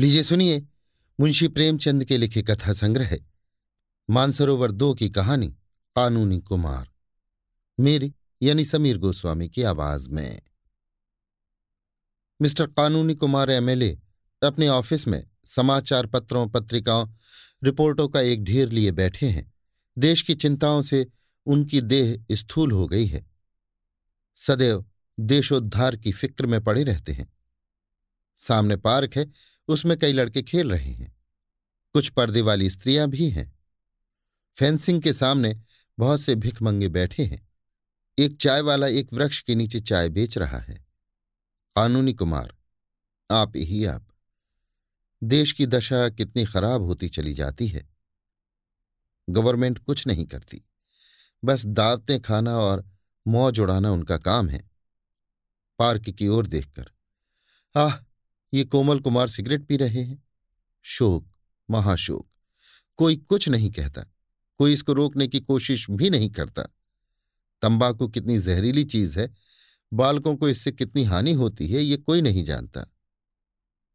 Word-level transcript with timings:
लीजिए, 0.00 0.22
सुनिए। 0.22 0.66
मुंशी 1.20 1.48
प्रेमचंद 1.48 2.04
के 2.04 2.18
लिखे 2.18 2.42
कथा 2.42 2.72
संग्रह 2.72 3.18
मानसरोवर 4.10 4.70
दो 4.70 4.94
की 4.94 5.10
कहानी, 5.10 5.48
कानूनी 5.96 6.40
कुमार। 6.40 6.90
मेरी, 7.80 8.14
यानी 8.42 8.64
समीर 8.64 8.98
गोस्वामी 8.98 9.48
की 9.48 9.62
आवाज़ 9.62 10.10
में। 10.10 10.42
मिस्टर 12.42 12.66
कानूनी 12.66 13.14
कुमार 13.14 13.50
एमएलए, 13.50 14.00
अपने 14.42 14.68
ऑफ़िस 14.68 15.08
में 15.08 15.30
समाचार 15.44 16.06
पत्रों, 16.06 16.48
पत्रिकाओं, 16.48 17.08
रिपोर्टों 17.64 18.08
का 18.08 18.20
एक 18.20 18.44
ढेर 18.44 18.68
लिए 18.68 18.90
बैठे 18.90 19.26
हैं। 19.26 19.54
देश 19.98 20.22
की 20.22 20.34
चिंताओं 20.34 20.82
से 20.82 21.06
उनकी 21.46 21.80
देह 21.80 22.24
स्थूल 22.32 22.72
हो 22.72 22.86
गई 22.88 23.06
है। 23.06 23.30
सदैव 24.36 24.86
देशोद्धार 25.20 25.96
की 25.96 26.12
फ़िक्र 26.12 26.46
में 26.46 26.64
पड़े 26.64 26.84
रहते 26.84 27.12
हैं। 27.12 27.32
सामने 28.36 28.76
पार्क 28.76 29.16
है 29.16 29.30
उसमें 29.70 29.98
कई 29.98 30.12
लड़के 30.12 30.42
खेल 30.42 30.70
रहे 30.70 30.92
हैं। 30.92 31.16
कुछ 31.92 32.08
पर्दे 32.08 32.40
वाली 32.40 32.70
स्त्रियाँ 32.70 33.08
भी 33.08 33.30
हैं। 33.30 33.58
फेंसिंग 34.58 35.02
के 35.02 35.12
सामने 35.12 35.62
बहुत 35.98 36.20
से 36.20 36.34
भिखमंगे 36.34 36.88
बैठे 36.88 37.24
हैं। 37.24 37.48
एक 38.18 38.36
चाय 38.36 38.60
वाला 38.60 38.86
एक 38.86 39.12
वृक्ष 39.12 39.40
के 39.40 39.54
नीचे 39.54 39.80
चाय 39.80 40.08
बेच 40.08 40.38
रहा 40.38 40.58
है। 40.58 40.74
कानूनी 41.76 42.12
कुमार, 42.12 42.56
आप 43.30 43.52
ही 43.56 43.84
आप। 43.84 44.08
देश 45.22 45.52
की 45.52 45.66
दशा 45.66 46.08
कितनी 46.08 46.44
खराब 46.44 46.82
होती 46.82 47.08
चली 47.08 47.34
जाती 47.34 47.66
है। 47.66 47.88
गवर्नमेंट 49.30 49.78
कुछ 49.78 50.06
नहीं 50.06 50.26
करती। 50.26 50.62
बस 51.44 51.66
दावतें 51.66 52.20
खाना 52.20 52.58
और 52.58 52.90
मौज 53.26 53.60
उड़ाना 53.60 53.90
उनका 53.90 54.18
काम 54.18 54.48
है। 54.48 54.70
पार्क 55.78 56.10
की 56.10 56.28
ओर 56.28 56.46
देखकर, 56.46 56.90
आह! 57.76 58.09
ये 58.54 58.64
कोमल 58.64 59.00
कुमार 59.00 59.28
सिगरेट 59.28 59.66
पी 59.66 59.76
रहे 59.76 60.02
हैं। 60.02 60.24
शोक, 60.82 61.28
महाशोक। 61.70 62.28
कोई 62.96 63.16
कुछ 63.16 63.48
नहीं 63.48 63.70
कहता, 63.70 64.04
कोई 64.58 64.72
इसको 64.72 64.92
रोकने 64.92 65.28
की 65.28 65.40
कोशिश 65.40 65.90
भी 65.90 66.10
नहीं 66.10 66.30
करता। 66.30 66.62
तंबाकू 67.62 68.08
कितनी 68.08 68.38
जहरीली 68.38 68.84
चीज़ 68.84 69.20
है, 69.20 69.34
बालकों 69.92 70.36
को 70.36 70.48
इससे 70.48 70.72
कितनी 70.72 71.04
हानि 71.04 71.32
होती 71.32 71.68
है, 71.68 71.82
ये 71.82 71.96
कोई 71.96 72.20
नहीं 72.20 72.44
जानता। 72.44 72.80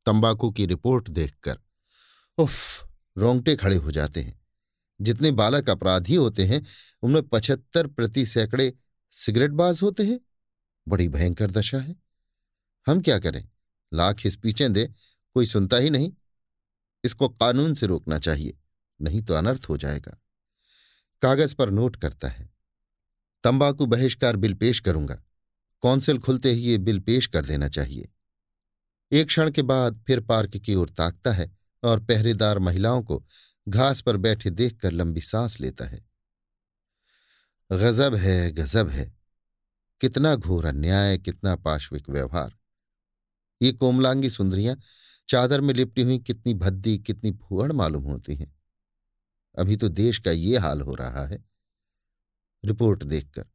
तंबाकू 0.05 0.51
की 0.51 0.65
रिपोर्ट 0.65 1.09
देखकर, 1.09 1.59
उफ, 2.37 2.87
रोंगटे 3.17 3.55
खड़े 3.55 3.75
हो 3.75 3.91
जाते 3.91 4.21
हैं। 4.21 4.45
जितने 5.01 5.31
बालक 5.31 5.69
अपराधी 5.69 6.15
होते 6.15 6.45
हैं, 6.45 6.65
उनमें 7.01 7.23
पचहत्तर 7.23 7.87
प्रति 7.87 8.25
सैकड़े 8.25 8.73
सिगरेटबाज 9.11 9.81
होते 9.81 10.03
हैं। 10.03 10.19
बड़ी 10.87 11.09
भयंकर 11.09 11.51
दशा 11.51 11.77
है। 11.77 11.95
हम 12.87 13.01
क्या 13.01 13.19
करें? 13.19 13.49
लाख 13.93 14.27
स्पीचें 14.27 14.73
दे, 14.73 14.93
कोई 15.33 15.45
सुनता 15.45 15.77
ही 15.77 15.89
नहीं। 15.89 16.13
इसको 17.03 17.29
कानून 17.29 17.73
से 17.73 17.85
रोकना 17.85 18.19
चाहिए, 18.19 18.57
नहीं 19.01 19.21
तो 19.21 19.33
अनर्थ 19.33 19.65
हो 19.69 19.77
जाएगा। 19.77 20.21
कागज़ 21.21 21.55
पर 21.55 21.69
नोट 21.69 21.95
करता 21.95 22.27
है। 22.27 22.49
तंबाकू 23.43 23.85
बहिष्कार 23.85 24.35
बिल 24.35 24.53
पेश 24.53 24.79
करूँगा। 24.79 25.23
कौंसिल 25.81 26.19
खुलते 26.19 26.51
ही 26.51 26.61
ये 26.61 26.77
बिल 26.77 26.99
पेश 26.99 27.27
कर 27.27 27.45
देना 27.45 27.69
चाहिए। 27.69 28.11
एक 29.11 29.27
क्षण 29.27 29.51
के 29.51 29.61
बाद 29.61 30.03
फिर 30.07 30.19
पार्क 30.19 30.57
की 30.57 30.75
ओर 30.75 30.89
ताकता 30.89 31.31
है 31.31 31.57
और 31.83 31.99
पहरेदार 31.99 32.59
महिलाओं 32.59 33.03
को 33.03 33.25
घास 33.69 34.01
पर 34.01 34.17
बैठे 34.17 34.49
देखकर 34.49 34.91
लंबी 34.91 35.21
सांस 35.21 35.59
लेता 35.59 35.85
है। 35.85 36.09
गजब 37.71 38.15
है 38.15 38.51
गजब 38.51 38.89
है। 38.89 39.15
कितना 40.01 40.35
घोर 40.35 40.65
अन्याय, 40.65 41.17
कितना 41.17 41.55
पाश्विक 41.55 42.09
व्यवहार। 42.09 42.54
ये 43.61 43.71
कोमलांगी 43.71 44.29
सुंदरियाँ 44.29 44.79
चादर 45.29 45.61
में 45.61 45.73
लिपटी 45.73 46.01
हुई 46.01 46.19
कितनी 46.19 46.53
भद्दी, 46.53 46.97
कितनी 46.97 47.31
फूहड़ 47.31 47.71
मालूम 47.71 48.03
होती 48.03 48.35
हैं। 48.35 48.55
अभी 49.57 49.75
तो 49.75 49.87
देश 49.89 50.19
का 50.19 50.31
ये 50.31 50.57
हाल 50.57 50.81
हो 50.81 50.95
रहा 50.95 51.27
है। 51.27 51.45
रिपोर्ट 52.65 53.03
देखकर, 53.03 53.45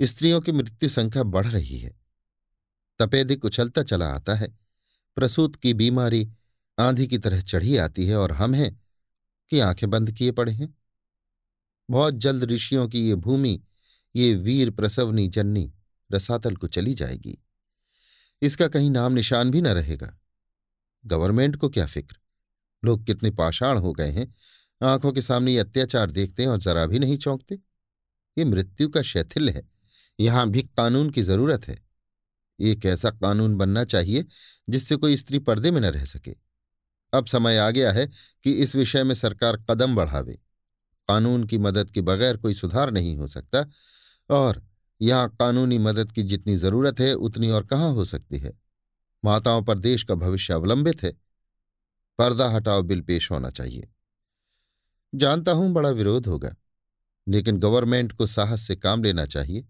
स्त्रियों 0.00 0.40
की 0.40 0.52
मृत्यु 0.52 0.88
संख्या 0.88 1.22
बढ़ 1.22 1.46
रही 1.46 1.78
है। 1.78 1.96
तपेदिक 2.98 3.44
उछलता 3.44 3.82
चला 3.82 4.06
आता 4.06 4.34
है। 4.34 4.58
प्रसूत 5.16 5.56
की 5.56 5.74
बीमारी 5.74 6.32
आंधी 6.78 7.06
की 7.06 7.18
तरह 7.18 7.40
चढ़ी 7.40 7.76
आती 7.76 8.06
है 8.06 8.16
और 8.16 8.32
हम 8.32 8.54
हैं 8.54 8.80
कि 9.50 9.60
आँखें 9.60 9.90
बंद 9.90 10.12
किए 10.12 10.30
पड़े 10.30 10.52
हैं। 10.52 10.78
बहुत 11.90 12.14
जल्द 12.14 12.44
ऋषियों 12.44 12.88
की 12.88 13.08
ये 13.08 13.14
भूमि, 13.14 13.64
ये 14.16 14.34
वीर 14.34 14.70
प्रसवनी 14.70 15.28
जन्नी 15.28 15.72
रसातल 16.12 16.56
को 16.56 16.66
चली 16.66 16.94
जाएगी। 16.94 17.38
इसका 18.42 18.68
कहीं 18.68 18.90
नाम 18.90 19.12
निशान 19.12 19.50
भी 19.50 19.60
न 19.60 19.66
रहेगा। 19.66 20.18
गवर्नमेंट 21.06 21.56
को 21.56 21.68
क्या 21.68 21.86
फ़िक्र? 21.86 22.16
लोग 22.84 23.06
कितने 23.06 23.30
पाषाण 23.30 23.78
हो 23.78 23.92
गए 23.92 24.10
हैं। 24.10 24.34
आँखों 24.82 25.12
के 25.12 25.22
सामने 25.22 25.52
ये 25.52 25.58
अत्याचार 25.58 26.10
देखते 26.10 26.42
हैं 26.42 26.50
और 26.50 26.58
जरा 26.58 26.86
भी 26.86 26.98
नहीं 26.98 27.16
चौंकते। 27.16 27.54
ये 28.38 28.44
मृत्यु 28.44 28.88
का 28.88 29.02
शैथिल्य 29.02 29.52
है। 29.52 29.70
यहाँ 30.20 30.50
भी 30.50 30.62
कानून 30.62 31.10
की 31.10 31.22
ज़रूरत 31.22 31.68
है। 31.68 31.82
एक 32.60 32.86
ऐसा 32.86 33.10
कानून 33.10 33.56
बनना 33.56 33.84
चाहिए 33.84 34.24
जिससे 34.68 34.96
कोई 34.96 35.16
स्त्री 35.16 35.38
पर्दे 35.38 35.70
में 35.70 35.80
न 35.80 35.84
रह 35.84 36.04
सके। 36.04 36.36
अब 37.14 37.26
समय 37.26 37.56
आ 37.56 37.70
गया 37.70 37.92
है 37.92 38.06
कि 38.44 38.52
इस 38.52 38.76
विषय 38.76 39.04
में 39.04 39.14
सरकार 39.14 39.64
कदम 39.70 39.96
बढ़ावे। 39.96 40.32
कानून 41.08 41.44
की 41.44 41.58
मदद 41.58 41.90
के 41.90 42.00
बगैर 42.00 42.36
कोई 42.36 42.54
सुधार 42.54 42.90
नहीं 42.90 43.16
हो 43.16 43.26
सकता 43.26 43.70
और 44.30 44.71
यहाँ 45.02 45.28
कानूनी 45.40 45.78
मदद 45.78 46.12
की 46.12 46.22
जितनी 46.22 46.56
ज़रूरत 46.56 47.00
है, 47.00 47.14
उतनी 47.14 47.50
और 47.50 47.66
कहाँ 47.66 47.92
हो 47.92 48.04
सकती 48.04 48.38
है? 48.38 48.52
माताओं 49.24 49.62
पर 49.62 49.78
देश 49.78 50.02
का 50.02 50.14
भविष्य 50.14 50.52
अवलंबित 50.52 51.02
है। 51.02 51.12
पर्दा 52.18 52.48
हटाओ, 52.48 52.82
बिल 52.82 53.00
पेश 53.00 53.30
होना 53.30 53.50
चाहिए। 53.50 53.88
जानता 55.14 55.52
हूँ 55.52 55.72
बड़ा 55.72 55.90
विरोध 55.90 56.26
होगा, 56.26 56.54
लेकिन 57.28 57.58
गवर्नमेंट 57.58 58.12
को 58.12 58.26
साहस 58.26 58.60
से 58.60 58.76
काम 58.76 59.02
लेना 59.04 59.26
चाहिए। 59.26 59.66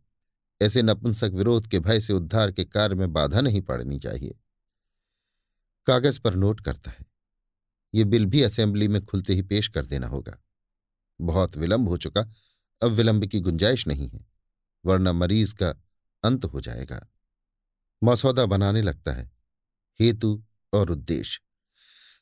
ऐसे 0.62 0.82
नपुंसक 0.82 1.30
विरोध 1.34 1.66
के 1.66 1.78
भय 1.78 2.00
से 2.00 2.12
उद्धार 2.12 2.52
के 2.52 2.64
कार्य 2.64 2.94
में 2.94 3.12
बाधा 3.12 3.40
नहीं 3.40 3.60
पड़नी 3.60 3.98
चाहिए। 3.98 4.34
कागज़ 5.86 6.20
पर 6.20 6.34
नोट 6.34 6.60
करता 6.60 6.90
है। 6.90 7.06
ये 7.94 8.04
बिल 8.04 8.26
भी 8.26 8.42
असेंबली 8.42 8.88
में 8.88 9.04
खुलते 9.04 9.34
ही 9.34 9.42
पेश 9.42 9.68
कर 9.68 9.86
देना 9.86 10.06
होगा। 10.06 10.42
बहुत 11.20 11.56
विलंब 11.56 11.88
हो 11.88 11.96
चुका, 11.96 12.20
अब 12.82 12.90
विलंब 12.90 13.26
की 13.26 13.40
गुंजाइश 13.40 13.86
नहीं 13.86 14.08
है। 14.08 14.31
वरना 14.84 15.12
मरीज़ 15.12 15.54
का 15.54 15.70
अंत 16.24 16.44
हो 16.44 16.60
जाएगा। 16.60 17.08
मसौदा 18.04 18.46
बनाने 18.46 18.82
लगता 18.82 19.12
है। 19.12 19.32
हेतु 20.00 20.44
और 20.72 20.90
उद्देश्य। 20.90 21.40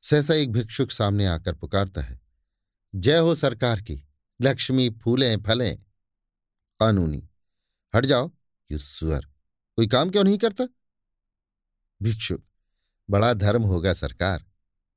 सहसा 0.03 0.35
एक 0.35 0.53
भिक्षुक 0.53 0.91
सामने 0.91 1.27
आकर 1.27 1.55
पुकारता 1.55 2.01
है, 2.01 2.21
जय 2.95 3.19
हो 3.19 3.35
सरकार 3.35 3.81
की, 3.81 4.09
लक्ष्मी 4.41 4.91
फूलें 4.91 5.43
फलें। 5.43 5.83
कानूनी, 6.81 7.29
हट 7.95 8.07
जाओ 8.07 8.31
युस्वर 8.71 9.21
कोई 9.77 9.87
काम 9.87 10.11
क्यों 10.11 10.25
नहीं 10.25 10.39
करता? 10.39 10.69
भिक्षुक, 12.03 12.43
बड़ा 13.11 13.35
धर्म 13.35 13.63
होगा 13.63 13.93
सरकार, 13.93 14.47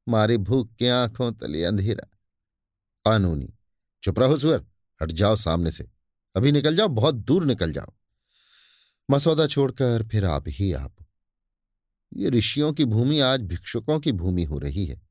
मारे 0.09 0.38
भूख 0.38 0.75
के 0.75 0.90
आँखों 0.90 1.31
तले 1.31 1.63
अंधेरा। 1.63 2.18
कानूनी, 3.06 3.53
चुप 4.03 4.19
रहो 4.19 4.38
सुअर 4.38 4.66
हट 5.02 5.12
जाओ 5.12 5.35
सामने 5.35 5.72
से। 5.72 5.93
अभी 6.36 6.52
निकल 6.52 6.76
जाओ, 6.76 6.88
बहुत 6.88 7.16
दूर 7.16 7.46
निकल 7.46 7.74
जाओ। 7.74 7.94
मसौदा 9.12 9.48
छोड़कर 9.48 10.08
फिर 10.08 10.26
आप 10.26 10.44
ही 10.48 10.74
आप। 10.74 10.96
ये 12.16 12.30
ऋषियों 12.30 12.74
की 12.74 12.86
भूमि 12.86 13.20
आज 13.20 13.42
भिक्षुकों 13.42 14.00
की 14.00 14.12
भूमि 14.12 14.44
हो 14.44 14.58
रही 14.60 14.86
है। 14.86 15.02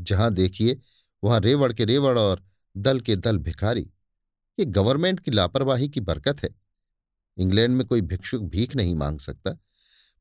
जहाँ 0.00 0.34
देखिए, 0.34 0.80
वहाँ 1.24 1.40
रेवड़ 1.40 1.72
के 1.72 1.84
रेवड़ 1.84 2.18
और 2.18 2.44
दल 2.76 3.00
के 3.00 3.16
दल 3.16 3.38
भिखारी। 3.38 3.90
ये 4.58 4.64
गवर्नमेंट 4.64 5.20
की 5.20 5.30
लापरवाही 5.30 5.88
की 5.88 6.00
बरकत 6.00 6.42
है। 6.42 6.50
इंग्लैंड 7.38 7.76
में 7.76 7.86
कोई 7.86 8.00
भिक्षुक 8.00 8.42
भीख 8.42 8.76
नहीं 8.76 8.94
मांग 8.94 9.20
सकता। 9.20 9.50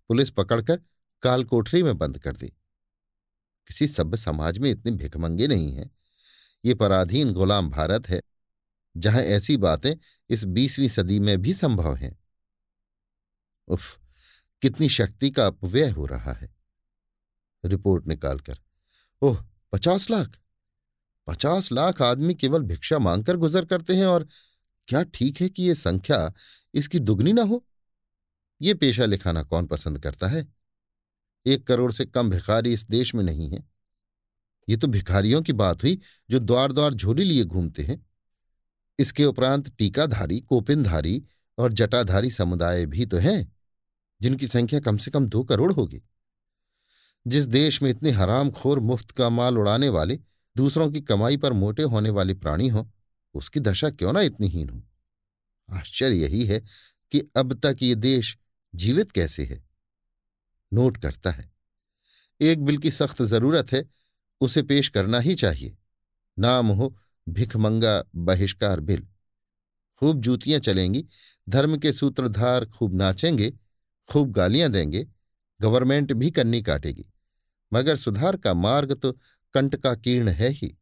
पुलिस 0.07 0.29
पकड़कर 0.29 0.81
काल 1.21 1.43
कोठरी 1.43 1.83
में 1.83 1.97
बंद 1.97 2.19
कर 2.19 2.35
दी। 2.35 2.47
किसी 3.67 3.87
सभ्य 3.87 4.17
समाज 4.17 4.57
में 4.57 4.71
इतने 4.71 4.91
भिखमंगे 4.91 5.47
नहीं 5.47 5.71
हैं। 5.71 5.91
ये 6.65 6.73
पराधीन 6.73 7.33
गुलाम 7.33 7.69
भारत 7.69 8.09
है। 8.09 8.21
जहाँ 8.97 9.21
ऐसी 9.21 9.57
बातें 9.57 9.95
इस 10.29 10.43
बीसवीं 10.43 10.87
सदी 10.87 11.19
में 11.19 11.41
भी 11.41 11.53
संभव 11.53 11.95
हैं। 11.95 12.19
उफ, 13.67 13.99
कितनी 14.61 14.89
शक्ति 14.89 15.31
का 15.31 15.47
अपव्यय 15.47 15.89
हो 15.89 16.05
रहा 16.05 16.33
है। 16.33 16.55
रिपोर्ट 17.65 18.07
निकालकर, 18.07 18.59
ओह, 19.21 19.45
पचास 19.71 20.09
लाख? 20.09 20.39
पचास 21.27 21.71
लाख 21.71 22.01
आदमी 22.01 22.33
केवल 22.33 22.61
भिक्षा 22.61 22.99
मांगकर 22.99 23.37
गुजर 23.37 23.65
करते 23.65 23.95
हैं 23.95 24.05
और 24.05 24.27
क्या 24.87 25.03
ठीक 25.03 25.41
है 25.41 25.49
कि 25.49 25.63
यह 25.63 25.73
संख्या 25.73 26.33
इसकी 26.73 26.99
दुगनी 26.99 27.33
ना 27.33 27.41
हो? 27.41 27.65
ये 28.61 28.73
पेशा 28.73 29.05
लिखाना 29.05 29.43
कौन 29.43 29.65
पसंद 29.65 29.99
करता 29.99 30.27
है? 30.27 30.47
एक 31.45 31.67
करोड़ 31.67 31.91
से 31.91 32.05
कम 32.05 32.29
भिखारी 32.29 32.73
इस 32.73 32.87
देश 32.89 33.15
में 33.15 33.23
नहीं 33.23 33.49
है। 33.49 33.69
ये 34.69 34.77
तो 34.77 34.87
भिखारियों 34.87 35.41
की 35.41 35.53
बात 35.53 35.83
हुई 35.83 36.01
जो 36.29 36.39
द्वार 36.39 36.71
द्वार 36.71 36.93
झोली 36.93 37.23
लिए 37.23 37.43
घूमते 37.43 37.83
हैं। 37.83 38.06
इसके 38.99 39.25
उपरांत 39.25 39.69
टीकाधारी, 39.69 40.39
कोपिनधारी 40.39 41.23
और 41.57 41.73
जटाधारी 41.73 42.29
समुदाय 42.29 42.85
भी 42.85 43.05
तो 43.05 43.17
हैं, 43.17 43.55
जिनकी 44.21 44.47
संख्या 44.47 44.79
कम 44.79 44.97
से 44.97 45.11
कम 45.11 45.27
दो 45.27 45.43
करोड़ 45.43 45.73
होगी। 45.73 46.01
जिस 47.27 47.45
देश 47.45 47.81
में 47.81 47.89
इतने 47.89 48.11
हराम 48.11 48.51
खोर 48.51 48.79
मुफ़्त 48.79 49.11
का 49.11 49.29
माल 49.29 49.57
उड़ाने 49.57 49.89
वाले 49.89 50.19
दूसरों 50.57 50.91
की 50.91 51.01
कमाई 51.01 51.37
पर 51.37 51.53
मोटे 51.53 51.83
होने 51.83 52.09
वाले 52.09 52.33
प्राणी 52.33 52.67
हो, 52.67 52.91
उसकी 53.33 53.59
दशा 53.59 53.89
क्यों 53.89 54.13
ना 54.13 54.21
इतनी 54.21 54.47
हीन 54.47 54.69
हो? 54.69 54.83
आश्चर्य 55.69 56.15
यही 56.15 56.45
है 56.45 56.63
कि 57.11 57.31
अब 57.37 57.59
तक 57.59 57.77
ये 57.81 57.95
देश 57.95 58.37
जीवित 58.75 59.11
कैसे 59.11 59.43
है। 59.43 59.69
नोट 60.73 60.97
करता 60.97 61.31
है। 61.31 61.51
एक 62.41 62.65
बिल 62.65 62.77
की 62.77 62.91
सख्त 62.91 63.21
ज़रूरत 63.21 63.71
है, 63.71 63.85
उसे 64.41 64.63
पेश 64.63 64.89
करना 64.89 65.19
ही 65.19 65.35
चाहिए। 65.35 65.77
नाम 66.39 66.67
हो 66.67 66.97
भिखमंगा 67.29 68.03
बहिष्कार 68.15 68.79
बिल 68.79 69.07
खूब 69.99 70.21
जूतियाँ 70.21 70.59
चलेंगी, 70.59 71.05
धर्म 71.49 71.77
के 71.77 71.93
सूत्रधार 71.93 72.65
खूब 72.65 72.95
नाचेंगे, 72.95 73.51
खूब 74.11 74.31
गालियाँ 74.31 74.69
देंगे, 74.69 75.07
गवर्नमेंट 75.61 76.13
भी 76.13 76.31
कन्नी 76.31 76.61
काटेगी। 76.61 77.05
मगर 77.73 77.95
सुधार 77.95 78.37
का 78.37 78.53
मार्ग 78.53 78.93
तो 78.93 79.11
कंटकाकीर्ण 79.53 80.29
है 80.29 80.49
ही। 80.49 80.77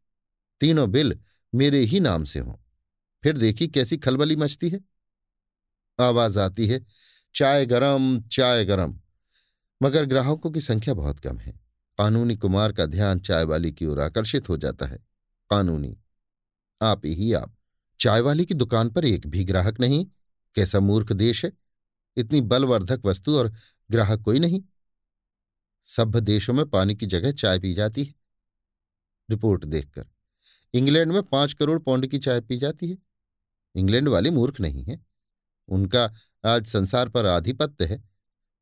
तीनों 0.60 0.90
बिल 0.90 1.18
मेरे 1.54 1.80
ही 1.80 2.00
नाम 2.00 2.24
से 2.24 2.38
हों। 2.38 2.54
फिर 3.22 3.38
देखी 3.38 3.68
कैसी 3.68 3.96
खलबली 3.96 4.36
मचती 4.36 4.68
है? 4.68 4.80
आवाज़ 6.00 6.38
आती 6.38 6.66
है, 6.66 6.86
चाय 7.34 7.66
गरम 7.66 8.20
चाय 8.20 8.64
गरम। 8.64 9.00
मगर 9.82 10.04
ग्राहकों 10.04 10.50
की 10.50 10.60
संख्या 10.60 10.94
बहुत 10.94 11.20
कम 11.20 11.38
है। 11.38 11.52
कानूनी 11.98 12.36
कुमार 12.36 12.72
का 12.72 12.86
ध्यान 12.86 13.20
चाय 13.20 13.44
वाली 13.44 13.72
की 13.72 13.86
ओर 13.86 14.00
आकर्षित 14.00 14.48
हो 14.48 14.56
जाता 14.56 14.86
है। 14.86 14.98
कानूनी 15.50 15.98
आप 16.82 17.06
ही 17.06 17.32
आप। 17.32 17.56
चाय 18.00 18.20
वाली 18.20 18.46
की 18.46 18.54
दुकान 18.54 18.90
पर 18.90 19.04
एक 19.04 19.26
भी 19.26 19.44
ग्राहक 19.44 19.80
नहीं। 19.80 20.06
कैसा 20.54 20.80
मूर्ख 20.80 21.12
देश 21.12 21.44
है। 21.44 21.52
इतनी 22.16 22.40
बलवर्धक 22.40 23.02
वस्तु 23.04 23.38
और 23.38 23.52
ग्राहक 23.90 24.20
कोई 24.20 24.38
नहीं। 24.38 24.62
सभ्य 25.84 26.20
देशों 26.20 26.54
में 26.54 26.70
पानी 26.70 26.94
की 26.94 27.06
जगह 27.06 27.32
चाय 27.32 27.58
पी 27.58 27.74
जाती 27.74 28.04
है। 28.04 28.14
रिपोर्ट 29.30 29.64
देखकर। 29.64 30.06
इंग्लैंड 30.74 31.12
में 31.12 31.22
पाँच 31.22 31.52
करोड़ 31.52 31.78
पौंड 31.78 32.06
की 32.06 32.18
चाय 32.18 32.40
पी 32.40 32.58
जाती 32.58 32.90
है। 32.90 32.98
इंग्लैंड 33.74 34.08
वाले 34.08 34.30
मूर्ख 34.30 34.60
नहीं 34.60 34.84
है। 34.84 35.06
उनका 35.68 36.14
आज 36.44 36.66
संसार 36.66 37.08
पर 37.08 37.26
आधिपत्य 37.26 37.84
है। 37.84 38.04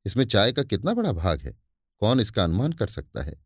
इसमें 0.07 0.25
चाय 0.25 0.53
का 0.53 0.63
कितना 0.63 0.95
बड़ा 0.95 1.13
भाग 1.13 1.41
है। 1.41 1.57
कौन 2.01 2.21
इसका 2.21 2.45
अनुमान 2.45 2.73
कर 2.73 2.87
सकता 2.87 3.23
है। 3.23 3.45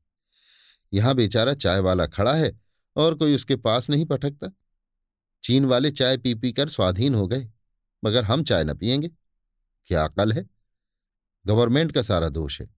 यहाँ 0.93 1.15
बेचारा 1.15 1.55
चाय 1.55 1.81
वाला 1.81 2.07
खड़ा 2.07 2.35
है। 2.35 2.68
और 2.99 3.15
कोई 3.15 3.35
उसके 3.35 3.57
पास 3.57 3.91
नहीं 3.91 4.05
पटकता। 4.05 4.53
चीन 5.45 5.65
वाले 5.65 5.91
चाय 5.91 6.19
पी 6.19 6.35
पी 6.35 6.53
कर 6.53 6.69
स्वाधीन 6.69 7.15
हो 7.15 7.29
गए, 7.29 7.51
मगर 8.05 8.25
हम 8.25 8.45
चाय 8.45 8.65
न 8.65 8.75
पियेंगे। 8.75 9.11
क्या 9.85 10.05
अकल 10.05 10.33
है? 10.33 10.47
गवर्नमेंट 11.47 11.93
का 11.93 12.03
सारा 12.03 12.29
दोष 12.29 12.61
है। 12.61 12.71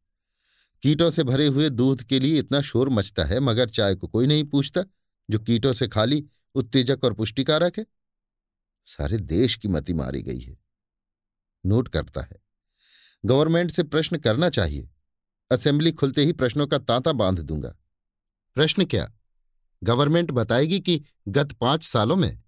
कीटों 0.83 1.11
से 1.11 1.25
भरे 1.25 1.47
हुए 1.47 1.71
दूध 1.71 2.03
के 2.03 2.19
लिए 2.19 2.39
इतना 2.39 2.61
शोर 2.61 2.89
मचता 2.89 3.25
है, 3.25 3.41
मगर 3.41 3.69
चाय 3.69 3.95
को 3.95 4.09
कोई 4.09 4.27
नहीं 4.27 4.45
पूछता, 4.45 4.85
जो 5.31 5.39
कीटों 5.39 5.73
से 5.73 5.89
खाली, 5.89 6.27
उत्तेजक 6.55 7.01
और 7.05 7.13
पुष्टिकारक 7.13 7.79
है। 7.79 7.87
सारे 8.87 9.19
देश 9.19 9.55
की 9.55 9.69
मति 9.69 9.95
मारी 9.95 10.23
गई 10.23 10.41
है। 10.41 10.59
नोट 11.67 11.89
करता 11.89 12.21
है। 12.21 12.37
गवर्नमेंट 13.25 13.71
से 13.71 13.83
प्रश्न 13.83 14.19
करना 14.19 14.49
चाहिए। 14.49 14.91
असेंबली 15.53 15.93
खुलते 15.93 16.23
ही 16.23 16.33
प्रश्नों 16.33 16.67
का 16.67 16.79
तांता 16.79 17.13
बाँध 17.13 17.41
दूँगा। 17.41 17.77
प्रश्न 18.55 18.85
क्या? 18.85 19.13
गवर्नमेंट 19.85 20.31
बताएगी 20.31 20.81
कि 20.81 21.05
गत 21.29 21.53
पाँच 21.53 21.85
सालों 21.85 22.17
में 22.17 22.43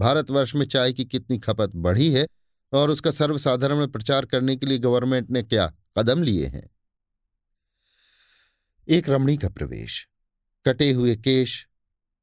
भारतवर्ष 0.00 0.54
में 0.54 0.66
चाय 0.66 0.92
की 0.92 1.04
कितनी 1.04 1.38
खपत 1.38 1.72
बढ़ी 1.74 2.12
है 2.12 2.26
और 2.72 2.90
उसका 2.90 3.10
सर्वसाधारण 3.10 3.76
में 3.76 3.92
प्रचार 3.92 4.26
करने 4.26 4.56
के 4.56 4.66
लिए 4.66 4.78
गवर्नमेंट 4.78 5.30
ने 5.30 5.42
क्या 5.42 5.72
कदम 5.98 6.22
लिए 6.22 6.46
हैं? 6.46 6.70
एक 8.88 9.08
रमणी 9.08 9.36
का 9.36 9.48
प्रवेश। 9.48 10.08
कटे 10.64 10.92
हुए 10.92 11.16
केश, 11.16 11.68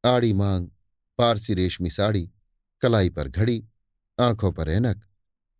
आड़ी 0.05 0.33
मांग, 0.33 0.69
पारसी 1.17 1.53
रेशमी 1.53 1.89
साड़ी, 1.89 2.31
कलाई 2.81 3.09
पर 3.09 3.27
घड़ी, 3.27 3.67
आँखों 4.19 4.51
पर 4.51 4.69
ऐनक, 4.69 5.05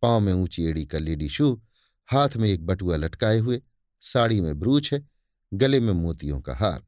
पाँव 0.02 0.20
में 0.20 0.32
ऊँची 0.32 0.64
एड़ी 0.64 0.86
का 0.86 0.98
लेडी 0.98 1.28
शू, 1.28 1.62
हाथ 2.06 2.28
में 2.36 2.48
एक 2.48 2.66
बटुआ 2.66 2.96
लटकाए 2.96 3.38
हुए, 3.38 3.62
साड़ी 4.00 4.40
में 4.40 4.60
ब्रूच 4.60 4.92
है, 4.92 5.08
गले 5.54 5.80
में 5.80 5.92
मोतियों 5.92 6.40
का 6.40 6.54
हार। 6.54 6.78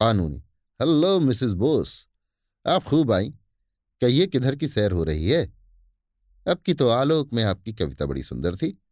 कानूनी 0.00 0.44
हेलो 0.80 1.20
मिसेस 1.20 1.52
बोस। 1.52 2.08
आप 2.66 2.84
खूब 2.84 3.12
आई। 3.12 3.30
कहिए 4.00 4.26
किधर 4.26 4.56
की 4.56 4.68
सैर 4.68 4.92
हो 4.92 5.04
रही 5.04 5.30
है? 5.30 5.52
अब 6.46 6.58
की 6.58 6.74
तो 6.74 6.88
आलोक 6.88 7.32
में 7.32 7.42
आपकी 7.44 7.72
कविता 7.72 8.06
बड़ी 8.06 8.22
सुंदर 8.22 8.56
थी। 8.56 8.82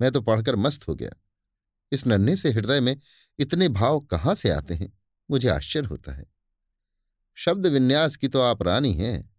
मैं 0.00 0.12
तो 0.12 0.20
पढ़कर 0.20 0.56
मस्त 0.56 0.88
हो 0.88 0.94
गया। 0.94 1.10
इस 1.92 2.06
नन्हे 2.06 2.36
से 2.36 2.52
हृदय 2.52 2.80
में 2.80 2.96
इतने 3.38 3.68
भाव 3.68 3.98
कहाँ 4.00 4.34
से 4.34 4.50
आते 4.50 4.74
हैं? 4.74 4.92
मुझे 5.30 5.48
आश्चर्य 5.48 5.86
होता 5.86 6.12
है। 6.12 6.26
शब्द 7.34 7.66
विन्यास 7.66 8.16
की 8.16 8.28
तो 8.28 8.40
आप 8.40 8.62
रानी 8.62 8.94
हैं। 8.94 9.34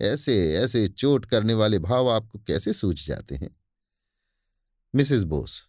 ऐसे 0.00 0.56
ऐसे 0.56 0.88
चोट 0.88 1.26
करने 1.26 1.54
वाले 1.54 1.78
भाव 1.78 2.10
आपको 2.10 2.38
कैसे 2.38 2.72
सूझ 2.72 3.06
जाते 3.06 3.34
हैं? 3.34 3.56
मिसेस 4.94 5.22
बोस, 5.22 5.62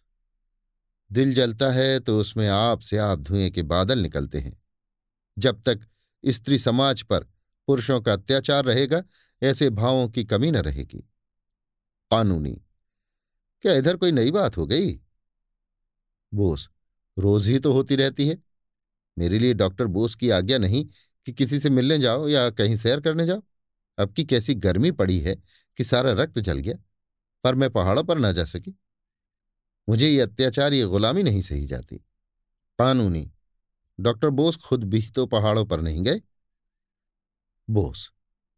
दिल 1.10 1.34
जलता 1.34 1.72
है 1.72 2.00
तो 2.00 2.20
उसमें 2.20 2.48
आप 2.48 2.80
से 2.80 2.98
आप 2.98 3.18
धुएँ 3.18 3.50
के 3.50 3.62
बादल 3.62 3.98
निकलते 3.98 4.38
हैं। 4.38 4.61
जब 5.38 5.62
तक 5.62 5.80
स्त्री 6.26 6.58
समाज 6.58 7.02
पर 7.02 7.24
पुरुषों 7.66 8.00
का 8.00 8.12
अत्याचार 8.12 8.64
रहेगा, 8.64 9.02
ऐसे 9.42 9.70
भावों 9.70 10.08
की 10.08 10.24
कमी 10.24 10.50
न 10.50 10.56
रहेगी। 10.56 10.98
कानूनी, 12.10 12.62
क्या 13.62 13.72
इधर 13.72 13.96
कोई 13.96 14.12
नई 14.12 14.30
बात 14.30 14.56
हो 14.56 14.66
गई? 14.66 15.00
बोस, 16.34 16.68
रोज 17.18 17.48
ही 17.48 17.58
तो 17.58 17.72
होती 17.72 17.96
रहती 17.96 18.28
है। 18.28 18.42
मेरे 19.18 19.38
लिए 19.38 19.54
डॉक्टर 19.54 19.86
बोस 19.86 20.14
की 20.14 20.30
आज्ञा 20.30 20.58
नहीं 20.58 20.86
कि 21.26 21.32
किसी 21.32 21.60
से 21.60 21.70
मिलने 21.70 21.98
जाओ 21.98 22.28
या 22.28 22.50
कहीं 22.50 22.76
सैर 22.76 23.00
करने 23.00 23.26
जाओ। 23.26 23.42
अब 23.98 24.12
की 24.12 24.24
कैसी 24.24 24.54
गर्मी 24.54 24.90
पड़ी 24.90 25.20
है 25.20 25.36
कि 25.76 25.84
सारा 25.84 26.12
रक्त 26.12 26.38
जल 26.38 26.58
गया, 26.58 26.74
पर 27.44 27.54
मैं 27.54 27.70
पहाड़ों 27.70 28.04
पर 28.04 28.18
ना 28.18 28.32
जा 28.32 28.44
सकी। 28.44 28.78
मुझे 29.88 30.08
ये 30.08 30.20
अत्याचार, 30.20 30.72
ये 30.72 30.84
गुलामी 30.84 31.22
नहीं 31.22 31.40
सही 31.42 31.66
जाती। 31.66 31.96
कानूनी 32.78 33.32
डॉक्टर 34.00 34.30
बोस 34.30 34.56
खुद 34.56 34.84
भी 34.84 35.02
तो 35.02 35.26
पहाड़ों 35.26 35.64
पर 35.64 35.80
नहीं 35.80 36.02
गए। 36.04 36.20
बोस, 37.70 38.12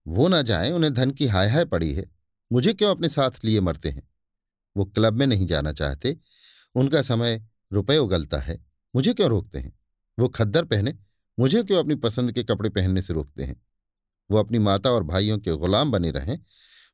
वो 0.07 0.29
ना 0.29 0.43
जाए, 0.43 0.71
उन्हें 0.71 0.95
धन 0.95 1.11
की 1.11 1.27
हाय 1.27 1.49
हाय 1.49 1.65
पड़ी 1.65 1.95
है। 1.95 2.11
मुझे 2.53 2.73
क्यों 2.73 2.91
अपने 2.91 3.09
साथ 3.09 3.31
लिए 3.45 3.61
मरते 3.61 3.91
हैं? 3.91 4.11
वो 4.77 4.85
क्लब 4.85 5.15
में 5.15 5.27
नहीं 5.27 5.47
जाना 5.47 5.73
चाहते। 5.73 6.19
उनका 6.75 7.03
समय 7.03 7.47
रुपये 7.73 7.99
उगलता 7.99 8.39
है। 8.39 8.67
मुझे 8.97 9.15
क्यों 9.15 9.29
रोकते 9.29 9.59
हैं? 9.59 9.81
वो 10.19 10.29
खद्दर 10.29 10.65
पहने, 10.65 10.95
मुझे 11.39 11.63
क्यों 11.63 11.79
अपनी 11.79 11.95
पसंद 11.95 12.33
के 12.33 12.45
कपड़े 12.45 12.71
पहनने 12.71 13.03
से 13.03 13.13
रोकते 13.13 13.45
हैं? 13.45 13.67
वो 14.31 14.39
अपनी 14.39 14.59
माता 14.59 14.91
और 14.91 15.03
भाइयों 15.03 15.39
के 15.39 15.53
गुलाम 15.53 15.91
बने 15.91 16.11
रहें। 16.11 16.39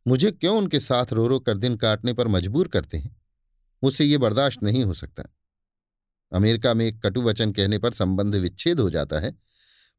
मुझे 0.07 0.31
क्यों 0.31 0.59
उनके 0.59 0.81
साथ 0.81 1.07
रो 1.13 1.27
रो 1.27 1.41
कर 1.41 1.59
दिन 1.59 1.77
काटने 1.77 2.13
पर 2.13 2.29
मजबूर 2.29 2.69
करते 2.69 2.99
हैं? 2.99 3.23
मुझसे 3.85 4.05
ये 4.05 4.19
बर्दाश्त 4.19 4.63
नहीं 4.63 4.85
हो 4.85 4.95
सकता। 4.95 5.23
अमेरिका 6.33 6.75
में 6.75 6.87
एक 6.87 7.03
कटु 7.03 7.23
वचन 7.23 7.53
कहने 7.53 7.79
पर 7.79 7.93
संबंध 7.93 8.35
विच्छेद 8.35 8.81
हो 8.81 8.91
जाता 8.91 9.19
है। 9.19 9.31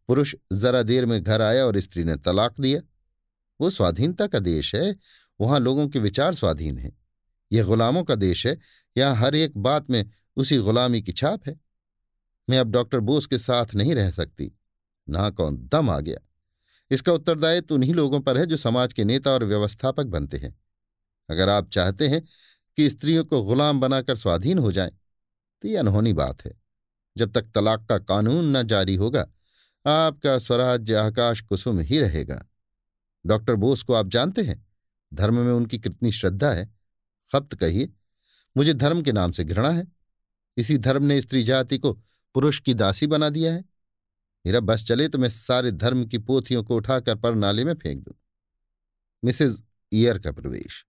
पुरुष 0.07 0.35
जरा 0.53 0.81
देर 0.81 1.05
में 1.05 1.23
घर 1.23 1.41
आया 1.41 1.65
और 1.65 1.79
स्त्री 1.79 2.03
ने 2.03 2.15
तलाक 2.15 2.59
दिया। 2.59 2.81
वो 3.61 3.69
स्वाधीनता 3.69 4.27
का 4.27 4.39
देश 4.39 4.75
है, 4.75 4.95
वहाँ 5.41 5.59
लोगों 5.59 5.87
के 5.87 5.99
विचार 5.99 6.35
स्वाधीन 6.35 6.77
हैं। 6.77 7.01
यह 7.51 7.63
गुलामों 7.63 8.03
का 8.03 8.15
देश 8.15 8.47
है, 8.47 8.57
यहाँ 8.97 9.15
हर 9.15 9.35
एक 9.35 9.57
बात 9.57 9.89
में 9.89 10.09
उसी 10.35 10.57
गुलामी 10.57 11.01
की 11.01 11.11
छाप 11.11 11.47
है। 11.47 11.59
मैं 12.49 12.59
अब 12.59 12.71
डॉक्टर 12.71 12.99
बोस 12.99 13.27
के 13.27 13.37
साथ 13.37 13.65
नहीं 13.75 13.95
रह 13.95 14.11
सकती। 14.11 14.57
ना 15.09 15.29
कौन 15.29 15.57
दम 15.57 15.89
आ 15.89 15.99
गया। 15.99 16.17
इसका 16.91 17.13
उत्तरदायित्व 17.13 17.75
उन्हीं 17.75 17.93
लोगों 17.93 18.19
पर 18.19 18.37
है 18.37 18.45
जो 18.45 18.57
समाज 18.57 18.93
के 18.93 19.03
नेता 19.03 19.31
और 19.31 19.43
व्यवस्थापक 19.43 20.05
बनते 20.05 20.37
हैं। 20.37 20.59
अगर 21.29 21.49
आप 21.49 21.69
चाहते 21.69 22.07
हैं 22.07 22.21
कि 22.77 22.89
स्त्रियों 22.89 23.25
को 23.25 23.43
गुलाम 23.43 23.79
बनाकर 23.79 24.15
स्वाधीन 24.15 24.57
हो 24.57 24.71
जाएँ 24.71 24.91
तो 25.61 25.67
ये 25.67 25.77
अनहोनी 25.77 26.13
बात 26.13 26.45
है। 26.45 26.61
जब 27.17 27.31
तक 27.31 27.41
तलाक 27.41 27.85
का 27.85 27.97
कानून 27.97 28.57
न 28.57 28.63
जारी 28.63 28.95
होगा, 28.95 29.21
आपका 29.85 30.37
स्वराज्य 30.39 30.95
आकाश 30.95 31.41
कुसुम 31.41 31.79
ही 31.79 31.99
रहेगा। 31.99 32.49
डॉक्टर 33.25 33.55
बोस 33.55 33.83
को 33.83 33.93
आप 33.93 34.07
जानते 34.07 34.41
हैं, 34.41 34.67
धर्म 35.13 35.33
में 35.33 35.53
उनकी 35.53 35.79
कितनी 35.79 36.11
श्रद्धा 36.11 36.51
है। 36.51 36.65
खप्त 37.31 37.55
कहिए, 37.55 37.93
मुझे 38.57 38.73
धर्म 38.73 39.01
के 39.01 39.11
नाम 39.11 39.31
से 39.31 39.43
घृणा 39.43 39.69
है। 39.69 39.87
इसी 40.57 40.77
धर्म 40.77 41.03
ने 41.03 41.21
स्त्री 41.21 41.43
जाति 41.43 41.77
को 41.77 41.93
पुरुष 42.33 42.59
की 42.59 42.73
दासी 42.73 43.07
बना 43.07 43.29
दिया 43.29 43.53
है। 43.53 43.65
मेरा 44.45 44.59
बस 44.59 44.87
चले 44.87 45.07
तो 45.07 45.17
मैं 45.17 45.29
सारे 45.29 45.71
धर्म 45.71 46.05
की 46.05 46.17
पोथियों 46.17 46.63
को 46.63 46.75
उठाकर 46.75 47.15
पर 47.15 47.35
नाले 47.35 47.65
में 47.65 47.73
फेंक 47.73 48.03
दूँ। 48.03 48.13
मिसेज 49.23 49.63
ईयर 49.93 50.19
का 50.19 50.31
प्रवेश। 50.31 50.85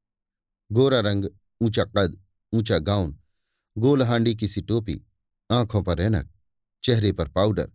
गोरा 0.72 1.00
रंग, 1.00 1.24
ऊँचा 1.60 1.84
कद, 1.84 2.20
ऊँचा 2.52 2.78
गाउन 2.78 3.18
गोल 3.76 4.02
हांडी 4.02 4.34
की 4.34 4.48
सी 4.48 4.60
टोपी, 4.60 5.00
आँखों 5.50 5.82
पर 5.82 6.00
ऐनक 6.00 6.30
चेहरे 6.84 7.12
पर 7.12 7.28
पाउडर, 7.28 7.70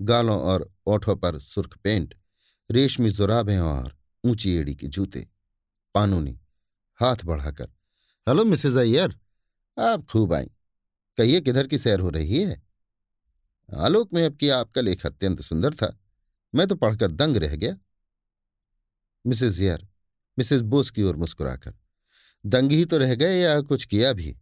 गालों 0.00 0.40
और 0.40 0.70
ओठों 0.86 1.16
पर 1.16 1.38
सुर्ख 1.38 1.76
पेंट, 1.78 2.14
रेशमी 2.70 3.10
जुराबें 3.10 3.58
और 3.58 3.96
ऊँची 4.24 4.54
एड़ी 4.54 4.74
के 4.74 4.86
जूते। 4.86 5.20
कानूनी 5.94 6.38
हाथ 7.00 7.24
बढ़ाकर, 7.24 7.72
हेलो 8.26 8.44
मिसेज 8.44 8.76
अय्यर, 8.76 9.18
आप 9.78 10.06
खूब 10.06 10.32
आई। 10.32 10.50
कहिए, 11.18 11.40
किधर 11.40 11.66
की 11.66 11.78
सैर 11.78 12.00
हो 12.00 12.10
रही 12.10 12.42
है? 12.42 12.62
आलोक 13.68 14.12
में 14.12 14.24
अब 14.26 14.36
कि 14.36 14.48
आपका 14.48 14.80
लेख 14.80 15.06
अत्यंत 15.06 15.40
सुंदर 15.40 15.74
था। 15.74 15.96
मैं 16.54 16.66
तो 16.66 16.74
पढ़कर 16.74 17.10
दंग 17.10 17.36
रह 17.36 17.56
गया। 17.56 17.76
मिसेस 19.26 19.52
जियर 19.52 19.86
मिसेस 20.38 20.60
बोस 20.60 20.90
की 20.90 21.02
ओर 21.02 21.16
मुस्कुराकर, 21.16 21.74
दंग 22.46 22.72
ही 22.72 22.84
तो 22.84 22.98
रह 22.98 23.14
गए 23.14 23.40
या 23.40 23.60
कुछ 23.60 23.84
किया 23.84 24.12
भी? 24.12 24.36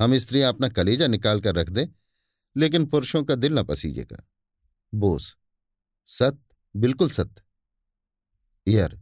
हम 0.00 0.16
स्त्रियाँ 0.18 0.52
अपना 0.52 0.68
कलेजा 0.68 1.06
निकाल 1.06 1.40
कर 1.40 1.54
रख 1.54 1.70
दें, 1.70 1.86
लेकिन 2.56 2.86
पुरुषों 2.86 3.22
का 3.24 3.34
दिल 3.34 3.52
न 3.52 3.62
पसीजेगा। 3.62 4.22
बोस 4.92 5.36
सत्य 6.08 6.80
बिल्कुल 6.80 7.10
सत्य 7.10 7.42
यार 8.66 9.00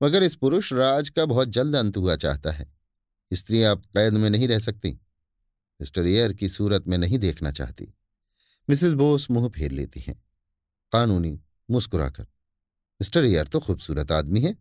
मगर 0.00 0.22
इस 0.22 0.34
पुरुष 0.34 0.72
राज 0.72 1.08
का 1.08 1.24
बहुत 1.26 1.48
जल्द 1.48 1.76
अंत 1.76 1.96
हुआ 1.96 2.16
चाहता 2.16 2.50
है। 2.50 2.72
स्त्रियाँ 3.30 3.72
अब 3.72 3.84
कैद 3.86 4.12
में 4.12 4.28
नहीं 4.30 4.48
रह 4.48 4.58
सकती। 4.58 4.92
मिस्टर 5.80 6.06
एयर 6.06 6.32
की 6.32 6.48
सूरत 6.48 6.88
में 6.88 6.96
नहीं 6.98 7.18
देखना 7.18 7.50
चाहती। 7.50 7.92
मिसेस 8.68 8.92
बोस 8.92 9.30
मुँह 9.30 9.48
फेर 9.48 9.70
लेती 9.72 10.00
हैं। 10.00 10.22
कानूनी, 10.92 11.40
मुस्कुराकर, 11.70 12.22
मिस्टर 13.00 13.24
एयर 13.24 13.48
तो 13.48 13.60
खूबसूरत 13.60 14.12
आदमी 14.12 14.40
है। 14.40 14.56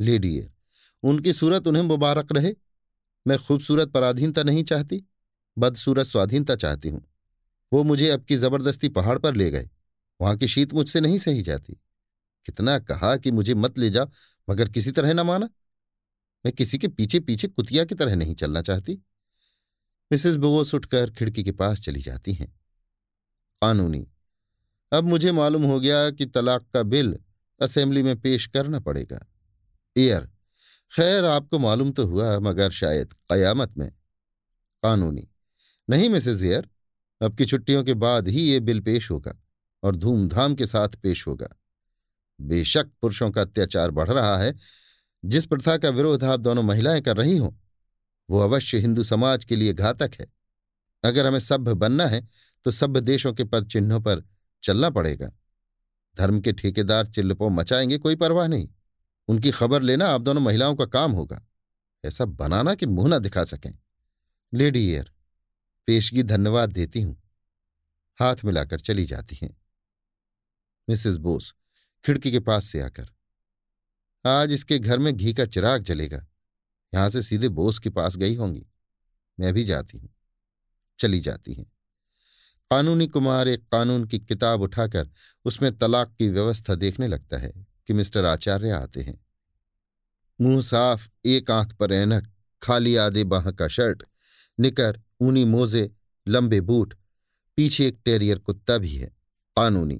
लेडी 0.00 0.36
एयर 0.38 0.52
उनकी 1.02 1.32
सूरत 1.32 1.66
उन्हें 1.66 1.82
मुबारक 1.82 2.32
रहे। 2.32 2.54
मैं 3.26 3.38
खूबसूरत 3.38 3.88
पराधीनता 3.88 4.42
नहीं 4.42 4.64
चाहती, 4.64 5.04
बदसूरत 5.58 6.06
स्वाधीनता 6.06 6.56
चाहती 6.56 6.88
हूँ। 6.88 7.04
वो 7.72 7.82
मुझे 7.84 8.08
अब 8.10 8.24
की 8.24 8.36
ज़बरदस्ती 8.36 8.88
पहाड़ 8.88 9.18
पर 9.18 9.34
ले 9.34 9.50
गए। 9.50 9.68
वहाँ 10.20 10.36
की 10.36 10.48
शीत 10.48 10.72
मुझसे 10.74 11.00
नहीं 11.00 11.18
सही 11.18 11.42
जाती। 11.42 11.72
कितना 12.44 12.78
कहा 12.78 13.16
कि 13.16 13.30
मुझे 13.30 13.54
मत 13.54 13.78
ले 13.78 13.90
जाओ, 13.90 14.10
मगर 14.50 14.68
किसी 14.68 14.92
तरह 14.92 15.12
न 15.12 15.20
माना। 15.20 15.48
मैं 16.46 16.52
किसी 16.52 16.78
के 16.78 16.88
पीछे 16.88 17.20
पीछे 17.20 17.48
कुतिया 17.48 17.84
की 17.84 17.94
तरह 17.94 18.14
नहीं 18.14 18.34
चलना 18.34 18.62
चाहती। 18.62 18.94
मिसेस 20.12 20.34
बोस 20.34 20.74
उठकर 20.74 21.10
खिड़की 21.10 21.44
के 21.44 21.52
पास 21.52 21.80
चली 21.80 22.00
जाती 22.00 22.32
हैं। 22.32 22.48
कानूनी, 23.62 24.06
अब 24.92 25.04
मुझे 25.04 25.32
मालूम 25.32 25.64
हो 25.64 25.80
गया 25.80 26.10
कि 26.10 26.26
तलाक 26.26 26.66
का 26.74 26.82
बिल 26.82 27.18
असेंबली 27.60 28.02
में 28.02 28.20
पेश 28.20 28.46
करना 28.46 28.80
पड़ेगा। 28.80 29.26
एयर 29.96 30.28
खैर, 30.92 31.24
आपको 31.24 31.58
मालूम 31.58 31.90
तो 31.92 32.06
हुआ, 32.06 32.38
मगर 32.38 32.70
शायद 32.70 33.12
कयामत 33.30 33.76
में। 33.78 33.90
कानूनी। 34.82 35.28
नहीं 35.90 36.08
मिसेज 36.08 36.42
एयर 36.44 36.68
अब 37.20 37.36
की 37.36 37.46
छुट्टियों 37.46 37.84
के 37.84 37.94
बाद 37.94 38.28
ही 38.28 38.42
ये 38.42 38.60
बिल 38.60 38.80
पेश 38.80 39.10
होगा, 39.10 39.34
और 39.82 39.96
धूमधाम 39.96 40.54
के 40.54 40.66
साथ 40.66 40.88
पेश 40.88 41.26
होगा। 41.26 41.48
बेशक 42.40 42.90
पुरुषों 43.00 43.30
का 43.30 43.40
अत्याचार 43.40 43.90
बढ़ 43.90 44.10
रहा 44.10 44.36
है, 44.38 44.54
जिस 45.24 45.46
प्रथा 45.46 45.76
का 45.76 45.88
विरोध 45.88 46.24
आप 46.24 46.40
दोनों 46.40 46.62
महिलाएँ 46.62 47.00
कर 47.00 47.16
रही 47.16 47.36
हों, 47.36 47.52
वो 48.30 48.38
अवश्य 48.38 48.78
हिंदू 48.78 49.04
समाज 49.04 49.44
के 49.44 49.56
लिए 49.56 49.72
घातक 49.72 50.10
है। 50.20 50.26
अगर 51.04 51.26
हमें 51.26 51.40
सभ्य 51.40 51.74
बनना 51.74 52.06
है 52.06 52.26
तो 52.66 52.70
सभ्य 52.70 53.00
देशों 53.00 53.32
के 53.32 53.44
पद 53.44 53.66
चिन्हों 53.66 54.00
पर 54.00 54.22
चलना 54.62 54.90
पड़ेगा। 54.90 55.30
धर्म 56.16 56.40
के 56.40 56.52
ठेकेदार 56.52 57.06
चिल्लपो 57.06 57.48
मचाएँगे, 57.48 57.98
कोई 57.98 58.16
परवाह 58.16 58.46
नहीं। 58.46 58.68
उनकी 59.30 59.50
खबर 59.50 59.82
लेना 59.82 60.06
आप 60.06 60.20
दोनों 60.20 60.40
महिलाओं 60.40 60.74
का 60.74 60.86
काम 60.86 61.12
होगा। 61.12 61.46
ऐसा 62.04 62.24
बनाना 62.24 62.74
कि 62.74 62.86
मुँह 62.86 63.08
ना 63.08 63.18
दिखा 63.18 63.44
सकें। 63.44 63.78
लेडी 64.54 64.88
एयर, 64.88 65.12
पेशगी 65.86 66.22
धन्यवाद 66.22 66.72
देती 66.72 67.02
हूँ। 67.02 67.22
हाथ 68.20 68.36
मिलाकर 68.44 68.80
चली 68.80 69.04
जाती 69.04 69.38
हैं। 69.42 69.62
मिसेस 70.88 71.16
बोस, 71.16 71.54
खिड़की 72.04 72.30
के 72.30 72.40
पास 72.40 72.64
से 72.64 72.80
आकर। 72.80 73.08
आज 74.26 74.52
इसके 74.52 74.78
घर 74.78 74.98
में 74.98 75.16
घी 75.16 75.34
का 75.34 75.46
चिराग 75.46 75.82
जलेगा। 75.82 76.26
यहाँ 76.94 77.10
से 77.10 77.22
सीधे 77.22 77.48
बोस 77.48 77.78
के 77.78 77.90
पास 77.90 78.16
गई 78.16 78.34
होंगी। 78.34 78.66
मैं 79.40 79.54
भी 79.54 79.64
जाती 79.64 79.98
हूँ। 79.98 80.14
चली 80.98 81.20
जाती 81.20 81.54
हैं। 81.54 81.72
कानूनी 82.70 83.06
कुमार 83.06 83.48
एक 83.48 83.68
कानून 83.72 84.04
की 84.04 84.18
किताब 84.18 84.60
उठाकर 84.60 85.10
उसमें 85.44 85.78
तलाक 85.78 86.14
की 86.14 86.28
व्यवस्था 86.28 86.74
देखने 86.74 87.08
लगता 87.08 87.38
है। 87.38 87.69
कि 87.90 87.94
मिस्टर 87.94 88.24
आचार्य 88.24 88.70
आते 88.70 89.02
हैं। 89.02 89.26
मुँह 90.40 90.62
साफ़, 90.62 91.08
एक 91.24 91.50
आँख 91.50 91.72
पर 91.72 91.92
ऐनक, 91.92 92.26
खाली 92.62 92.96
आधे 92.96 93.24
बाह 93.24 93.50
का 93.50 93.68
शर्ट, 93.68 94.02
निकर, 94.60 95.00
ऊनी 95.20 95.44
मोजे, 95.44 95.90
लंबे 96.26 96.60
बूट, 96.60 96.94
पीछे 97.56 97.86
एक 97.86 97.98
टेरियर 98.04 98.38
कुत्ता 98.38 98.76
भी 98.78 98.94
है 98.96 99.06
कानूनी 99.56 99.96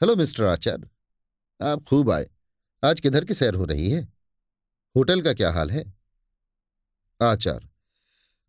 हेलो 0.00 0.16
मिस्टर 0.16 0.44
आचार्य, 0.44 0.88
आप 1.62 1.84
खूब 1.84 2.10
आए। 2.10 2.28
आज 2.82 3.00
किधर 3.00 3.24
की 3.24 3.34
सैर 3.34 3.54
हो 3.54 3.64
रही 3.64 3.90
है? 3.90 4.02
होटल 4.96 5.22
का 5.22 5.32
क्या 5.32 5.50
हाल 5.52 5.70
है? 5.70 5.84
आचार 7.22 7.68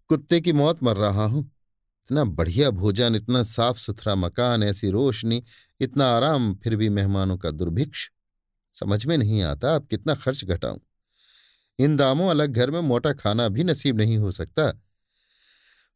कुत्ते 0.09 0.41
की 0.41 0.53
मौत 0.53 0.83
मर 0.83 0.97
रहा 0.97 1.23
हूँ। 1.25 1.43
इतना 1.43 2.23
बढ़िया 2.23 2.69
भोजन, 2.71 3.15
इतना 3.15 3.43
साफ़ 3.43 3.77
सुथरा 3.77 4.15
मकान, 4.15 4.63
ऐसी 4.63 4.89
रोशनी, 4.89 5.43
इतना 5.79 6.09
आराम, 6.09 6.53
फिर 6.55 6.75
भी 6.75 6.89
मेहमानों 6.89 7.37
का 7.37 7.51
दुर्भिक्ष। 7.51 8.11
समझ 8.79 9.05
में 9.05 9.17
नहीं 9.17 9.41
आता 9.41 9.75
अब 9.75 9.87
कितना 9.87 10.15
खर्च 10.15 10.45
घटाऊं। 10.45 10.79
इन 11.79 11.95
दामों 11.97 12.29
अलग 12.29 12.53
घर 12.53 12.71
में 12.71 12.79
मोटा 12.79 13.13
खाना 13.13 13.49
भी 13.49 13.63
नसीब 13.63 13.97
नहीं 13.97 14.17
हो 14.17 14.31
सकता। 14.31 14.81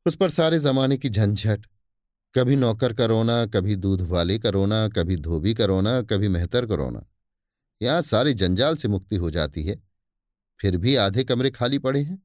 उस 0.06 0.16
पर 0.16 0.30
सारे 0.30 0.60
जमाने 0.60 0.98
की 0.98 1.10
झंझट। 1.10 1.66
कभी 2.36 2.56
नौकर 2.56 2.94
का 2.94 3.06
रोना, 3.06 3.46
कभी 3.46 3.76
दूध 3.76 4.02
वाले 4.02 4.40
का 4.40 4.50
रोना, 4.50 4.88
कभी 4.88 5.16
धोबी 5.16 5.54
का 5.54 5.66
रोना, 5.66 6.02
कभी 6.02 6.28
मेहतर 6.28 6.66
का 6.66 6.76
रोना। 6.76 7.06
यहाँ 7.82 8.02
सारे 8.02 8.34
जंजाल 8.34 8.76
से 8.76 8.88
मुक्ति 8.88 9.16
हो 9.16 9.32
जाती 9.32 9.64
है। 9.64 9.84
फिर 10.60 10.78
भी 10.78 10.96
आधे 10.96 11.24
कमरे 11.24 11.52
खाली 11.52 11.80
पड़े 11.80 12.02
हैं। 12.02 12.16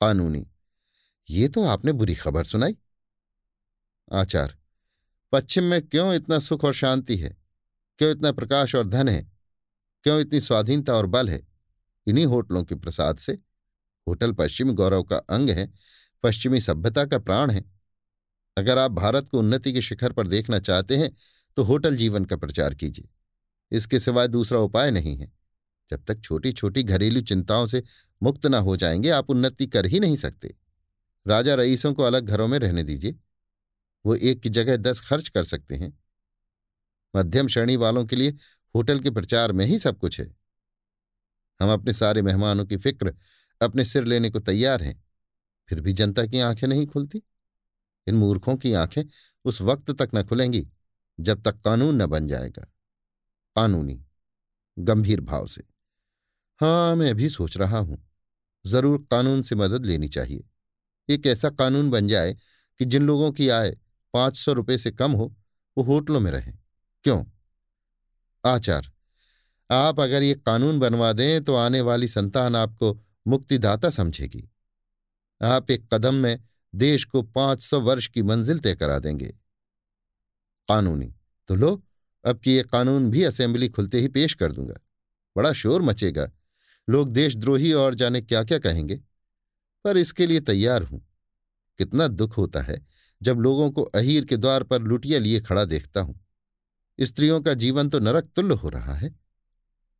कानूनी। 0.00 0.46
ये 1.30 1.48
तो 1.48 1.64
आपने 1.64 1.92
बुरी 1.92 2.14
खबर 2.14 2.44
सुनाई। 2.44 2.76
आचार। 4.12 4.56
पश्चिम 5.32 5.64
में 5.64 5.88
क्यों 5.88 6.14
इतना 6.14 6.38
सुख 6.38 6.64
और 6.64 6.74
शांति 6.74 7.16
है? 7.16 7.36
क्यों 7.98 8.10
इतना 8.10 8.32
प्रकाश 8.32 8.74
और 8.74 8.88
धन 8.88 9.08
है? 9.08 9.39
क्यों 10.02 10.20
इतनी 10.20 10.40
स्वाधीनता 10.40 10.94
और 10.94 11.06
बल 11.06 11.30
है? 11.30 11.46
इन्हीं 12.06 12.26
होटलों 12.26 12.64
के 12.64 12.74
प्रसाद 12.74 13.18
से। 13.18 13.32
होटल 14.08 14.32
पश्चिमी 14.32 14.72
गौरव 14.72 15.02
का 15.02 15.16
अंग 15.16 15.50
है, 15.50 15.72
पश्चिमी 16.22 16.60
सभ्यता 16.60 17.04
का 17.04 17.18
प्राण 17.18 17.50
है। 17.50 17.64
अगर 18.56 18.78
आप 18.78 18.90
भारत 18.90 19.28
को 19.28 19.38
उन्नति 19.38 19.72
के 19.72 19.82
शिखर 19.82 20.12
पर 20.12 20.28
देखना 20.28 20.58
चाहते 20.58 20.96
हैं 20.96 21.16
तो 21.56 21.62
होटल 21.62 21.96
जीवन 21.96 22.24
का 22.24 22.36
प्रचार 22.36 22.74
कीजिए। 22.74 23.08
इसके 23.70 24.00
सिवाय 24.00 24.28
दूसरा 24.28 24.58
उपाय 24.58 24.90
नहीं 24.90 25.16
है। 25.16 25.32
जब 25.90 26.04
तक 26.04 26.20
छोटी 26.20 26.52
छोटी 26.52 26.82
घरेलू 26.82 27.20
चिंताओं 27.20 27.66
से 27.66 27.82
मुक्त 28.22 28.46
न 28.46 28.54
हो 28.54 28.76
जाएँगे, 28.76 29.10
आप 29.10 29.30
उन्नति 29.30 29.66
कर 29.66 29.86
ही 29.86 30.00
नहीं 30.00 30.16
सकते। 30.16 30.54
राजा 31.26 31.54
रईसों 31.54 31.94
को 31.94 32.02
अलग 32.02 32.26
घरों 32.26 32.48
में 32.48 32.58
रहने 32.58 32.82
दीजिए। 32.82 33.16
वो 34.06 34.14
एक 34.14 34.40
की 34.40 34.48
जगह 34.48 34.76
दस 34.76 35.00
खर्च 35.00 35.28
कर 35.28 35.44
सकते 35.44 35.76
हैं। 35.76 35.98
मध्यम 37.16 37.48
श्रेणी 37.48 37.76
वालों 37.76 38.04
के 38.04 38.16
लिए 38.16 38.34
होटल 38.74 39.00
के 39.00 39.10
प्रचार 39.10 39.52
में 39.52 39.64
ही 39.66 39.78
सब 39.78 39.98
कुछ 39.98 40.20
है। 40.20 40.34
हम 41.60 41.72
अपने 41.72 41.92
सारे 41.92 42.22
मेहमानों 42.22 42.64
की 42.64 42.76
फ़िक्र, 42.76 43.14
अपने 43.60 43.84
सिर 43.84 44.04
लेने 44.04 44.30
को 44.30 44.40
तैयार 44.40 44.82
हैं, 44.82 45.02
फिर 45.68 45.80
भी 45.80 45.92
जनता 45.92 46.26
की 46.26 46.40
आँखें 46.40 46.66
नहीं 46.68 46.86
खुलती। 46.86 47.22
इन 48.06 48.14
मूर्खों 48.14 48.56
की 48.56 48.72
आँखें 48.72 49.02
उस 49.44 49.60
वक्त 49.62 49.90
तक 49.90 50.10
न 50.14 50.22
खुलेंगी, 50.22 50.66
जब 51.20 51.42
तक 51.42 51.60
कानून 51.60 52.02
न 52.02 52.06
बन 52.06 52.28
जाएगा। 52.28 52.62
कानूनी, 53.56 54.00
गंभीर 54.78 55.20
भाव 55.20 55.46
से। 55.46 55.64
हाँ 56.60 56.96
मैं 56.96 57.14
भी 57.14 57.28
सोच 57.28 57.56
रहा 57.56 57.78
हूँ, 57.78 57.98
ज़रूर 58.64 59.06
कानून 59.10 59.42
से 59.42 59.54
मदद 59.54 59.86
लेनी 59.86 60.08
चाहिए। 60.08 60.44
एक 61.08 61.26
ऐसा 61.26 61.50
कानून 61.50 61.90
बन 61.90 62.08
जाए 62.08 62.36
कि 62.80 62.84
जिन 62.84 63.02
लोगों 63.02 63.30
की 63.32 63.48
आय 63.48 63.76
पाँच 64.14 64.36
सौ 64.36 64.52
रुपये 64.52 64.78
से 64.78 64.90
कम 64.90 65.12
हो, 65.12 65.34
वो 65.76 65.84
होटलों 65.84 66.20
में 66.20 66.30
रहें। 66.30 66.58
क्यों? 67.04 67.24
आचार। 68.44 68.90
आप 69.70 70.00
अगर 70.00 70.22
ये 70.22 70.34
कानून 70.34 70.78
बनवा 70.78 71.12
दें 71.12 71.44
तो 71.44 71.54
आने 71.54 71.80
वाली 71.80 72.08
संतान 72.08 72.56
आपको 72.56 73.00
मुक्तिदाता 73.26 73.90
समझेगी। 73.90 74.50
आप 75.42 75.70
एक 75.70 75.94
कदम 75.94 76.14
में 76.14 76.44
देश 76.74 77.04
को 77.04 77.22
पाँच 77.22 77.62
सौ 77.62 77.80
वर्ष 77.80 78.06
की 78.06 78.22
मंजिल 78.22 78.58
तय 78.58 78.74
करा 78.74 78.98
देंगे। 78.98 79.34
कानूनी। 80.68 81.14
तो 81.48 81.54
लो, 81.54 81.82
अब 82.24 82.38
कि 82.38 82.50
ये 82.50 82.62
कानून 82.62 83.10
भी 83.10 83.24
असेंबली 83.24 83.68
खुलते 83.68 84.00
ही 84.00 84.08
पेश 84.08 84.34
कर 84.34 84.52
दूँगा। 84.52 84.74
बड़ा 85.36 85.52
शोर 85.52 85.82
मचेगा। 85.82 86.30
लोग 86.88 87.12
देशद्रोही 87.12 87.72
और 87.72 87.94
जाने 87.94 88.20
क्या 88.20 88.44
क्या 88.44 88.58
कहेंगे? 88.58 89.00
पर 89.84 89.96
इसके 89.96 90.26
लिए 90.26 90.40
तैयार 90.40 90.82
हूँ। 90.82 91.08
कितना 91.78 92.08
दुख 92.08 92.36
होता 92.36 92.60
है 92.60 92.86
जब 93.22 93.38
लोगों 93.38 93.70
को 93.70 93.82
अहीर 93.82 94.24
के 94.24 94.36
द्वार 94.36 94.62
पर 94.62 94.82
लुटिया 94.82 95.18
लिए 95.18 95.40
खड़ा 95.40 95.64
देखता 95.64 96.00
हूँ। 96.00 96.19
स्त्रियों 97.02 97.40
का 97.40 97.54
जीवन 97.54 97.88
तो 97.88 97.98
नरक 97.98 98.24
तुल्य 98.36 98.54
हो 98.54 98.68
रहा 98.68 98.94
है। 98.94 99.20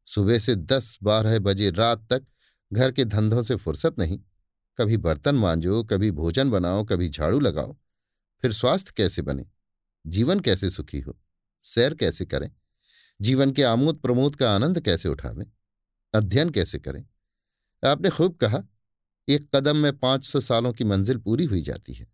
सुबह 0.06 0.38
से 0.38 0.54
दस 0.54 0.98
बारह 1.02 1.38
बजे 1.38 1.70
रात 1.70 2.06
तक 2.10 2.26
घर 2.72 2.92
के 2.92 3.04
धंधों 3.04 3.42
से 3.42 3.56
फुर्सत 3.56 3.94
नहीं। 3.98 4.18
कभी 4.78 4.96
बर्तन 4.96 5.34
मांजो, 5.34 5.84
कभी 5.84 6.10
भोजन 6.10 6.50
बनाओ, 6.50 6.84
कभी 6.84 7.08
झाड़ू 7.08 7.40
लगाओ। 7.40 7.76
फिर 8.42 8.52
स्वास्थ्य 8.52 8.92
कैसे 8.96 9.22
बने? 9.22 9.46
जीवन 10.06 10.40
कैसे 10.40 10.70
सुखी 10.70 11.00
हो? 11.00 11.18
सैर 11.62 11.94
कैसे 11.94 12.26
करें? 12.26 12.50
जीवन 13.20 13.52
के 13.52 13.62
आमोद 13.62 13.96
प्रमोद 13.96 14.36
का 14.36 14.54
आनंद 14.54 14.80
कैसे 14.80 15.08
उठावें? 15.08 15.46
अध्ययन 16.14 16.50
कैसे 16.50 16.78
करें? 16.78 17.06
आपने 17.86 18.10
खूब 18.10 18.36
कहा, 18.36 18.62
एक 19.28 19.56
कदम 19.56 19.76
में 19.76 19.98
पाँच 19.98 20.24
सौ 20.24 20.40
सालों 20.40 20.72
की 20.72 20.84
मंजिल 20.84 21.18
पूरी 21.18 21.44
हुई 21.44 21.62
जाती 21.62 21.92
है। 21.92 22.12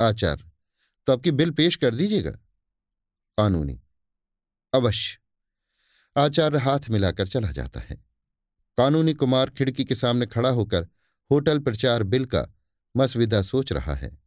आचार्य 0.00 0.44
तो 1.06 1.12
आपकी 1.12 1.30
बिल 1.30 1.50
पेश 1.50 1.76
कर 1.76 1.94
दीजिएगा। 1.94 2.38
कानूनी। 3.40 3.80
अवश्य। 4.74 5.18
आचार्य 6.16 6.58
हाथ 6.58 6.80
मिलाकर 6.90 7.26
चला 7.26 7.50
जाता 7.50 7.80
है। 7.80 8.04
कानूनी 8.76 9.14
कुमार 9.14 9.50
खिड़की 9.50 9.84
के 9.84 9.94
सामने 9.94 10.26
खड़ा 10.26 10.48
होकर 10.48 10.88
होटल 11.30 11.58
प्रचार 11.58 12.02
बिल 12.02 12.24
का 12.24 12.46
मसविदा 12.96 13.42
सोच 13.42 13.72
रहा 13.72 13.94
है। 13.94 14.18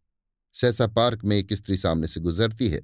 सहसा 0.53 0.87
पार्क 0.87 1.23
में 1.23 1.37
एक 1.37 1.53
स्त्री 1.53 1.77
सामने 1.77 2.07
से 2.07 2.19
गुजरती 2.19 2.69
है। 2.69 2.81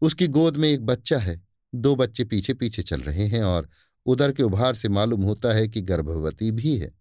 उसकी 0.00 0.26
गोद 0.26 0.56
में 0.56 0.68
एक 0.68 0.86
बच्चा 0.86 1.18
है। 1.18 1.46
दो 1.74 1.96
बच्चे 1.96 2.24
पीछे 2.24 2.54
पीछे 2.54 2.82
चल 2.82 3.00
रहे 3.00 3.26
हैं 3.26 3.42
और 3.42 3.68
उधर 4.06 4.32
के 4.32 4.42
उभार 4.42 4.74
से 4.74 4.88
मालूम 4.88 5.22
होता 5.22 5.52
है 5.52 5.68
कि 5.68 5.82
गर्भवती 5.82 6.50
भी 6.50 6.78
है। 6.78 6.92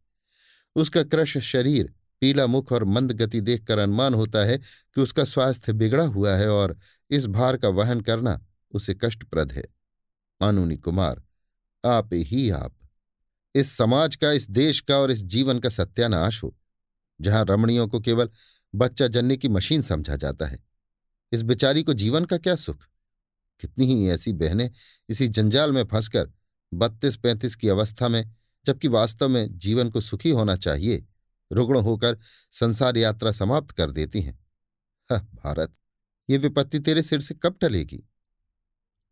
उसका 0.75 1.03
क्रश 1.03 1.37
शरीर, 1.37 1.93
पीला 2.21 2.47
मुख 2.47 2.71
और 2.71 2.83
मंद 2.83 3.11
गति 3.11 3.41
देखकर 3.41 3.77
अनुमान 3.77 4.13
होता 4.13 4.45
है 4.45 4.57
कि 4.57 5.01
उसका 5.01 5.23
स्वास्थ्य 5.23 5.73
बिगड़ा 5.73 6.05
हुआ 6.05 6.35
है 6.35 6.49
और 6.49 6.77
इस 7.09 7.27
भार 7.27 7.57
का 7.57 7.69
वहन 7.69 8.01
करना 8.01 8.46
उसे 8.71 8.93
कष्टप्रद 8.93 9.51
है। 9.51 9.61
कानूनी 10.41 10.77
कुमार, 10.77 11.23
आप 11.85 12.09
ही 12.13 12.49
आप। 12.49 12.75
इस 13.55 13.71
समाज 13.71 14.15
का, 14.15 14.31
इस 14.31 14.49
देश 14.49 14.81
का 14.81 14.97
और 14.97 15.11
इस 15.11 15.23
जीवन 15.23 15.59
का 15.59 15.69
सत्यानाश 15.69 16.43
हो, 16.43 16.57
जहाँ 17.21 17.45
रमणियों 17.49 17.87
को 17.87 17.99
केवल 17.99 18.29
बच्चा 18.75 19.07
जनने 19.07 19.37
की 19.37 19.49
मशीन 19.49 19.81
समझा 19.81 20.15
जाता 20.15 20.45
है। 20.45 20.59
इस 21.31 21.41
बेचारी 21.41 21.83
को 21.83 21.93
जीवन 21.93 22.25
का 22.25 22.37
क्या 22.37 22.55
सुख? 22.55 22.77
कितनी 23.59 23.85
ही 23.85 24.09
ऐसी 24.09 24.33
बहनें 24.33 24.71
इसी 25.09 25.27
जंजाल 25.27 25.71
में 25.71 25.83
फंसकर 25.85 26.31
बत्तीस 26.73 27.15
पैंतीस 27.15 27.55
की 27.55 27.69
अवस्था 27.69 28.07
में, 28.07 28.35
जबकि 28.65 28.87
वास्तव 28.87 29.29
में 29.29 29.57
जीवन 29.57 29.89
को 29.89 30.01
सुखी 30.01 30.29
होना 30.29 30.55
चाहिए, 30.55 31.05
रुग्ण 31.51 31.79
होकर 31.79 32.17
संसार 32.51 32.97
यात्रा 32.97 33.31
समाप्त 33.31 33.71
कर 33.71 33.91
देती 33.91 34.21
हैं। 34.21 34.45
भारत, 35.11 35.73
ये 36.29 36.37
विपत्ति 36.37 36.79
तेरे 36.79 37.01
सिर 37.01 37.19
से 37.19 37.35
कब 37.35 37.57
टलेगी? 37.61 38.03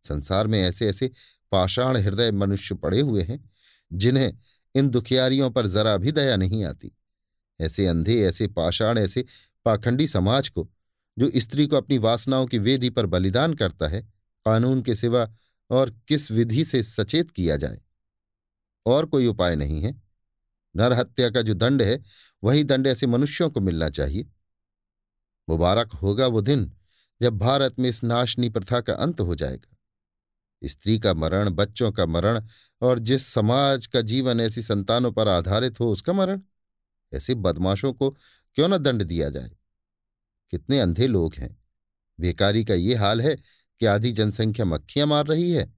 संसार 0.06 0.46
में 0.46 0.62
ऐसे 0.62 0.88
ऐसे 0.88 1.10
पाषाण 1.52 1.96
हृदय 1.96 2.30
मनुष्य 2.30 2.74
पड़े 2.74 3.00
हुए 3.00 3.22
हैं, 3.22 3.50
जिन्हें 3.92 4.38
इन 4.74 4.88
दुखियारियों 4.88 5.50
पर 5.50 5.66
जरा 5.66 5.96
भी 5.96 6.12
दया 6.12 6.36
नहीं 6.36 6.64
आती। 6.64 6.92
ऐसे 7.60 7.86
अंधे, 7.86 8.22
ऐसे 8.22 8.46
पाषाण, 8.46 8.98
ऐसे 8.98 9.24
पाखंडी 9.64 10.06
समाज 10.06 10.48
को, 10.48 10.70
जो 11.18 11.30
स्त्री 11.36 11.66
को 11.66 11.76
अपनी 11.76 11.98
वासनाओं 11.98 12.46
की 12.46 12.58
वेदी 12.58 12.90
पर 12.90 13.06
बलिदान 13.06 13.54
करता 13.54 13.88
है, 13.88 14.02
कानून 14.44 14.82
के 14.82 14.96
सिवा 14.96 15.34
और 15.70 15.98
किस 16.08 16.30
विधि 16.30 16.64
से 16.64 16.82
सचेत 16.82 17.30
किया 17.30 17.56
जाए? 17.56 17.80
और 18.86 19.06
कोई 19.06 19.26
उपाय 19.26 19.56
नहीं 19.56 19.82
है। 19.82 20.02
नरहत्या 20.76 21.30
का 21.30 21.42
जो 21.42 21.54
दंड 21.54 21.82
है, 21.82 22.02
वही 22.44 22.64
दंड 22.64 22.86
ऐसे 22.86 23.06
मनुष्यों 23.06 23.50
को 23.50 23.60
मिलना 23.60 23.88
चाहिए। 23.88 24.30
मुबारक 25.48 25.92
होगा 25.92 26.26
वो 26.26 26.40
दिन, 26.40 26.72
जब 27.22 27.38
भारत 27.38 27.78
में 27.78 27.90
इस 27.90 28.04
नाशनी 28.04 28.48
प्रथा 28.48 28.80
का 28.80 28.92
अंत 28.92 29.20
हो 29.20 29.34
जाएगा। 29.34 29.75
स्त्री 30.68 30.98
का 30.98 31.14
मरण, 31.14 31.50
बच्चों 31.50 31.92
का 31.92 32.06
मरण 32.06 32.46
और 32.82 32.98
जिस 32.98 33.26
समाज 33.26 33.86
का 33.86 34.00
जीवन 34.00 34.40
ऐसी 34.40 34.62
संतानों 34.62 35.12
पर 35.12 35.28
आधारित 35.28 35.80
हो 35.80 35.92
उसका 35.92 36.12
मरण। 36.12 36.40
ऐसे 37.12 37.34
बदमाशों 37.34 37.92
को 37.92 38.10
क्यों 38.54 38.68
न 38.68 38.78
दंड 38.78 39.02
दिया 39.02 39.30
जाए? 39.30 39.50
कितने 40.50 40.80
अंधे 40.80 41.06
लोग 41.06 41.34
हैं। 41.34 41.64
बेकारी 42.20 42.64
का 42.64 42.74
ये 42.74 42.94
हाल 42.94 43.20
है 43.20 43.36
कि 43.80 43.86
आधी 43.86 44.12
जनसंख्या 44.12 44.66
मक्खियाँ 44.66 45.06
मार 45.06 45.26
रही 45.26 45.50
है। 45.50 45.74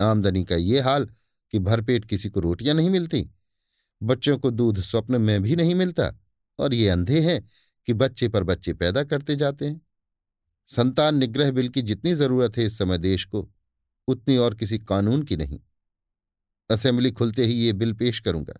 आमदनी 0.00 0.44
का 0.44 0.56
ये 0.56 0.80
हाल 0.80 1.08
कि 1.50 1.58
भरपेट 1.58 2.04
किसी 2.04 2.30
को 2.30 2.40
रोटियाँ 2.40 2.74
नहीं 2.74 2.90
मिलती। 2.90 3.30
बच्चों 4.02 4.38
को 4.38 4.50
दूध 4.50 4.80
स्वप्न 4.80 5.20
में 5.20 5.42
भी 5.42 5.56
नहीं 5.56 5.74
मिलता 5.74 6.12
और 6.58 6.74
ये 6.74 6.88
अंधे 6.88 7.20
हैं 7.20 7.48
कि 7.86 7.92
बच्चे 7.92 8.28
पर 8.28 8.42
बच्चे 8.42 8.72
पैदा 8.72 9.04
करते 9.04 9.36
जाते 9.36 9.68
हैं। 9.68 9.86
संतान 10.66 11.16
निग्रह 11.16 11.50
बिल 11.50 11.68
की 11.68 11.82
जितनी 11.82 12.14
ज़रूरत 12.14 12.56
है 12.56 12.64
इस 12.64 12.78
समय 12.78 12.98
देश 12.98 13.24
को 13.24 13.53
उतनी 14.08 14.36
और 14.36 14.54
किसी 14.54 14.78
कानून 14.78 15.22
की 15.22 15.36
नहीं। 15.36 15.60
असेंबली 16.70 17.10
खुलते 17.10 17.44
ही 17.44 17.54
ये 17.54 17.72
बिल 17.72 17.92
पेश 17.92 18.20
करूँगा। 18.20 18.54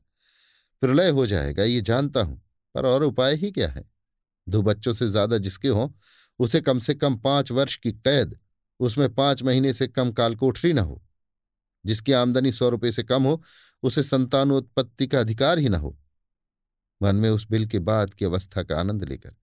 प्रलय 0.82 1.08
हो 1.08 1.26
जाएगा, 1.26 1.62
ये 1.62 1.80
जानता 1.80 2.20
हूँ, 2.20 2.40
पर 2.74 2.86
और 2.86 3.04
उपाय 3.04 3.34
ही 3.34 3.50
क्या 3.50 3.68
है? 3.68 3.84
दो 4.46 4.62
बच्चों 4.62 4.92
से 4.92 5.08
ज़्यादा 5.08 5.38
जिसके 5.38 5.68
हों, 5.68 5.88
उसे 6.40 6.60
कम 6.60 6.78
से 6.78 6.94
कम 6.94 7.16
पाँच 7.16 7.50
वर्ष 7.52 7.76
की 7.76 7.92
कैद, 7.92 8.36
उसमें 8.80 9.14
पाँच 9.14 9.42
महीने 9.42 9.72
से 9.72 9.86
कम 9.88 10.12
कालकोठरी 10.12 10.72
न 10.72 10.78
हो। 10.78 11.02
जिसकी 11.84 12.12
आमदनी 12.12 12.52
सौ 12.52 12.68
रुपये 12.68 12.92
से 12.92 13.02
कम 13.02 13.22
हो, 13.22 13.42
उसे 13.82 14.02
संतानोत्पत्ति 14.02 15.06
का 15.06 15.20
अधिकार 15.20 15.58
ही 15.58 15.68
न 15.68 15.74
हो। 15.74 15.96
मन 17.00 17.16
में 17.16 17.28
उस 17.30 17.46
बिल 17.50 17.66
के 17.66 17.78
बाद 17.78 18.14
की 18.14 18.24
अवस्था 18.24 18.62
का 18.62 18.78
आनंद 18.80 19.04
लेकर, 19.04 19.34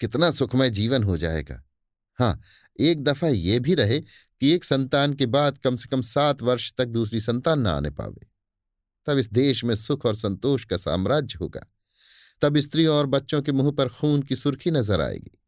कितना 0.00 0.30
सुखमय 0.30 0.70
जीवन 0.70 1.02
हो 1.02 1.16
जाएगा। 1.16 1.62
हाँ 2.20 2.40
एक 2.80 3.02
दफ़ा 3.04 3.28
ये 3.28 3.58
भी 3.58 3.74
रहे 3.74 4.00
कि 4.00 4.50
एक 4.50 4.64
संतान 4.64 5.14
के 5.14 5.26
बाद 5.26 5.58
कम 5.58 5.76
से 5.76 5.88
कम 5.88 6.00
सात 6.00 6.42
वर्ष 6.42 6.72
तक 6.78 6.86
दूसरी 6.86 7.20
संतान 7.20 7.60
न 7.60 7.66
आने 7.66 7.90
पावे। 7.90 8.26
तब 9.06 9.18
इस 9.18 9.32
देश 9.32 9.64
में 9.64 9.74
सुख 9.74 10.06
और 10.06 10.14
संतोष 10.14 10.64
का 10.64 10.76
साम्राज्य 10.76 11.38
होगा। 11.40 11.60
तब 12.42 12.58
स्त्रियों 12.58 12.96
और 12.96 13.06
बच्चों 13.06 13.42
के 13.42 13.52
मुँह 13.52 13.70
पर 13.70 13.88
खून 13.88 14.22
की 14.22 14.36
सुर्खी 14.36 14.70
नज़र 14.70 15.00
आएगी। 15.00 15.38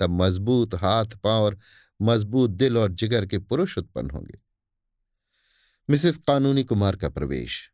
तब 0.00 0.10
मज़बूत 0.22 0.74
हाथ, 0.74 1.06
पाँव 1.06 1.42
और 1.42 1.58
मज़बूत 2.02 2.50
दिल 2.50 2.78
और 2.78 2.92
जिगर 2.92 3.26
के 3.26 3.38
पुरुष 3.38 3.78
उत्पन्न 3.78 4.10
होंगे। 4.10 4.38
मिसेस 5.88 6.16
कानूनी 6.16 6.64
कुमार 6.64 6.96
का 6.96 7.08
प्रवेश। 7.08 7.70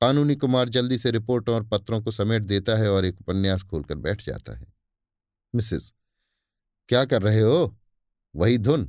कानूनी 0.00 0.34
कुमार 0.36 0.68
जल्दी 0.68 0.98
से 0.98 1.10
रिपोर्टों 1.10 1.54
और 1.54 1.64
पत्रों 1.64 2.00
को 2.02 2.10
समेट 2.10 2.42
देता 2.42 2.76
है 2.76 2.90
और 2.90 3.04
एक 3.04 3.20
उपन्यास 3.20 3.62
खोलकर 3.62 3.94
बैठ 3.94 4.24
जाता 4.26 4.58
है। 4.58 4.66
मिसेस, 5.54 5.92
क्या 6.88 7.04
कर 7.04 7.22
रहे 7.22 7.40
हो? 7.40 7.78
वही 8.36 8.58
धुन, 8.58 8.84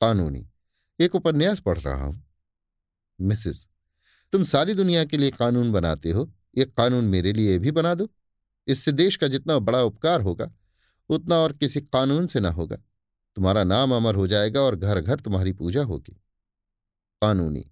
कानूनी। 0.00 0.46
एक 0.98 1.14
उपन्यास 1.14 1.60
पढ़ 1.60 1.78
रहा 1.78 2.04
हूँ। 2.04 2.22
मिसेस, 3.18 3.66
तुम 4.32 4.42
सारी 4.42 4.74
दुनिया 4.74 5.04
के 5.04 5.16
लिए 5.16 5.30
कानून 5.30 5.72
बनाते 5.72 6.10
हो, 6.10 6.30
एक 6.56 6.74
कानून 6.74 7.04
मेरे 7.04 7.32
लिए 7.32 7.58
भी 7.58 7.70
बना 7.70 7.94
दो। 7.94 8.08
इससे 8.68 8.92
देश 8.92 9.16
का 9.16 9.28
जितना 9.28 9.58
बड़ा 9.60 9.82
उपकार 9.82 10.20
होगा, 10.20 10.50
उतना 11.10 11.36
और 11.36 11.52
किसी 11.52 11.80
कानून 11.82 12.26
से 12.26 12.40
ना 12.40 12.50
होगा। 12.50 12.76
तुम्हारा 12.76 13.64
नाम 13.64 13.94
अमर 13.94 14.14
हो 14.14 14.26
जाएगा 14.26 14.60
और 14.60 14.76
घर 14.76 15.00
घर 15.00 15.20
तुम्हारी 15.20 15.52
पूजा 15.52 15.82
होगी। 15.82 16.12
कानूनी, 17.22 17.64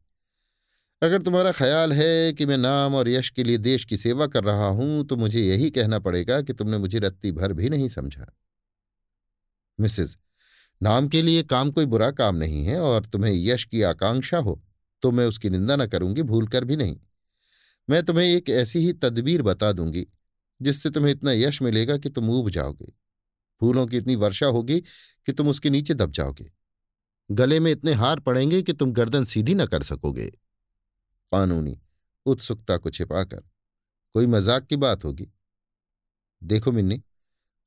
अगर 1.03 1.23
तुम्हारा 1.23 1.53
ख्याल 1.53 1.93
है 1.93 2.33
कि 2.33 2.47
मैं 2.47 2.57
नाम 2.57 2.95
और 2.95 3.09
यश 3.09 3.31
के 3.31 3.45
लिए 3.45 3.59
देश 3.59 3.85
की 3.85 3.97
सेवा 3.97 4.27
कर 4.27 4.45
रहा 4.45 4.67
हूँ 4.69 5.05
तो 5.07 5.17
मुझे 5.17 5.41
यही 5.41 5.71
कहना 5.71 5.99
पड़ेगा 5.99 6.41
कि 6.43 6.53
तुमने 6.53 6.79
मुझे 6.79 6.99
रत्ती 6.99 7.33
भर 7.33 7.53
भी 7.53 7.69
नहीं 7.69 7.89
समझा। 7.89 8.27
मिसेज 9.79 10.17
नाम 10.81 11.09
के 11.09 11.23
लिए 11.23 11.43
काम 11.43 11.71
कोई 11.71 11.87
बुरा 11.87 12.11
काम 12.11 12.37
नहीं 12.37 12.65
है 12.65 12.79
और 12.81 13.07
तुम्हें 13.07 13.33
यश 13.35 13.65
की 13.65 13.83
आकांक्षा 13.83 14.39
हो 14.39 14.61
तो 15.03 15.11
मैं 15.11 15.27
उसकी 15.27 15.51
निंदा 15.51 15.77
न 15.77 15.87
करूँगी 15.87 16.23
भूल 16.23 16.47
कर 16.47 16.65
भी 16.65 16.77
नहीं। 16.77 16.97
मैं 17.89 18.03
तुम्हें 18.03 18.27
एक 18.27 18.49
ऐसी 18.51 18.79
ही 18.79 18.93
तदबीर 18.93 19.43
बता 19.43 19.73
दूँगी, 19.73 20.07
जिससे 20.61 20.91
तुम्हें 20.91 21.13
इतना 21.13 21.33
यश 21.33 21.61
मिलेगा 21.63 21.97
कि 21.97 22.09
तुम 22.09 22.31
ऊब 22.31 22.51
जाओगे। 22.51 22.93
फूलों 23.61 23.87
की 23.87 23.97
इतनी 23.97 24.17
वर्षा 24.17 24.47
होगी 24.47 24.81
कि 24.81 25.33
तुम 25.33 25.49
उसके 25.49 25.71
नीचे 25.71 25.95
दब 25.95 26.11
जाओगे। 26.11 26.51
गले 27.31 27.61
में 27.61 27.71
इतने 27.73 27.93
हार 27.93 28.21
पड़ेंगे 28.21 28.63
कि 28.63 28.73
तुम 28.73 28.93
गर्दन 28.93 29.25
सीधी 29.25 29.55
न 29.55 29.67
कर 29.67 29.83
सकोगे। 29.83 30.27
कानूनी, 31.33 31.79
उत्सुकता 32.27 32.77
को 32.77 32.91
छिपाकर, 32.91 33.43
कोई 34.15 34.27
मज़ाक 34.27 34.67
की 34.67 34.77
बात 34.77 35.05
होगी? 35.05 35.29
देखो 36.43 36.73
मिन्नी, 36.73 37.03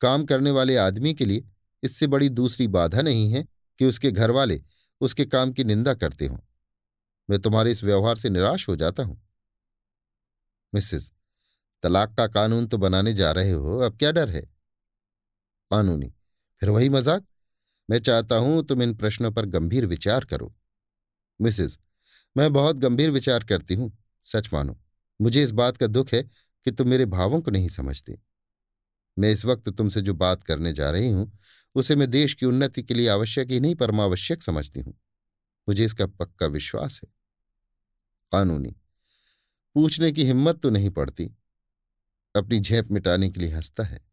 काम 0.02 0.26
करने 0.26 0.52
वाले 0.52 0.76
आदमी 0.78 1.14
के 1.14 1.26
लिए 1.26 1.46
इससे 1.84 2.08
बड़ी 2.08 2.30
दूसरी 2.30 2.68
बाधा 2.68 3.02
नहीं 3.02 3.32
है 3.32 3.44
कि 3.80 3.86
उसके 3.86 4.12
घर 4.12 4.32
वाले 4.32 4.62
उसके 5.02 5.26
काम 5.26 5.52
की 5.52 5.64
निंदा 5.64 5.94
करते 5.94 6.26
हों। 6.26 6.38
मैं 7.30 7.40
तुम्हारे 7.40 7.72
इस 7.72 7.84
व्यवहार 7.84 8.18
से 8.18 8.30
निराश 8.30 8.68
हो 8.70 8.76
जाता 8.76 9.04
हूँ। 9.04 9.22
मिसेस, 10.74 11.12
तलाक 11.84 12.14
का 12.18 12.28
कानून 12.28 12.68
तो 12.68 12.78
बनाने 12.78 13.14
जा 13.14 13.32
रहे 13.32 13.52
हो, 13.52 13.78
अब 13.78 13.98
क्या 13.98 14.12
डर 14.12 14.30
है? 14.30 14.42
कानूनी, 15.72 16.12
फिर 16.62 16.70
वही 16.70 16.90
मज़ाक? 16.90 17.26
मैं 17.90 18.00
चाहता 18.00 18.36
हूँ 18.36 18.64
तुम 18.64 18.82
इन 18.84 18.94
प्रश्नों 18.94 19.32
पर 19.32 19.46
गंभीर 19.46 19.86
विचार 19.86 20.26
करो। 20.26 20.54
मिसेस, 21.40 21.78
मैं 22.36 22.52
बहुत 22.54 22.76
गंभीर 22.76 23.10
विचार 23.10 23.44
करती 23.44 23.74
हूँ, 23.74 23.92
सच 24.26 24.50
मानो, 24.54 24.78
मुझे 25.20 25.44
इस 25.44 25.52
बात 25.52 25.78
का 25.78 25.88
दुख 25.88 26.14
है 26.14 26.24
कि 26.24 26.72
तुम 26.72 26.88
मेरे 26.88 27.06
भावों 27.06 27.42
को 27.42 27.52
नहीं 27.52 27.70
समझते। 27.70 28.20
मैं 29.18 29.32
इस 29.32 29.46
वक्त 29.46 29.70
तुमसे 29.70 30.02
जो 30.02 30.14
बात 30.14 30.44
करने 30.44 30.74
जा 30.74 30.90
रही 30.90 31.10
हूँ 31.10 31.32
उसे 31.78 31.96
मैं 31.96 32.10
देश 32.10 32.34
की 32.34 32.46
उन्नति 32.46 32.84
के 32.84 32.94
लिए 32.94 33.08
आवश्यक 33.08 33.52
ही 33.52 33.60
नहीं 33.60 33.76
परमावश्यक 33.76 34.44
समझती 34.44 34.80
हूँ। 34.80 35.00
मुझे 35.70 35.86
इसका 35.86 36.06
पक्का 36.06 36.46
विश्वास 36.46 37.02
है। 37.04 37.10
कानूनी। 38.32 38.76
पूछने 39.76 40.12
की 40.12 40.26
हिम्मत 40.26 40.62
तो 40.62 40.70
नहीं 40.70 40.90
पड़ती। 40.90 41.36
अपनी 42.36 42.60
झेप 42.60 42.92
मिटाने 42.92 43.30
के 43.30 43.40
लिए 43.40 43.52
हंसता 43.52 43.84
है। 43.84 44.08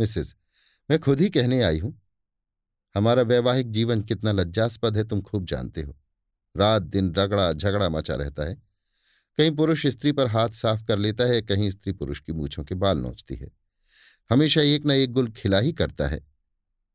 मिसेस, 0.00 0.34
मैं 0.90 0.98
खुद 0.98 1.20
ही 1.20 1.30
कहने 1.30 1.62
आई 1.62 1.78
हूँ। 1.78 2.02
हमारा 2.94 3.22
वैवाहिक 3.22 3.70
जीवन 3.70 4.02
कितना 4.02 4.32
लज्जास्पद 4.32 4.96
है, 4.96 5.04
तुम 5.04 5.22
खूब 5.22 5.44
जानते 5.46 5.82
हो। 5.82 5.96
रात 6.56 6.82
दिन 6.82 7.14
रगड़ा, 7.14 7.52
झगड़ा 7.52 7.88
मचा 7.88 8.14
रहता 8.14 8.42
है। 8.42 8.54
कहीं 9.38 9.50
पुरुष 9.50 9.86
स्त्री 9.86 10.12
पर 10.12 10.26
हाथ 10.26 10.48
साफ़ 10.48 10.84
कर 10.84 10.98
लेता 10.98 11.24
है, 11.24 11.42
कहीं 11.42 11.70
स्त्री 11.70 11.92
पुरुष 11.92 12.20
की 12.20 12.32
मूछों 12.32 12.64
के 12.64 12.74
बाल 12.74 12.98
नोचती 12.98 13.34
है। 13.34 13.50
हमेशा 14.30 14.60
एक 14.60 14.86
न 14.86 14.90
एक 14.90 15.12
गुल 15.12 15.30
खिला 15.30 15.58
ही 15.58 15.72
करता 15.72 16.08
है। 16.08 16.29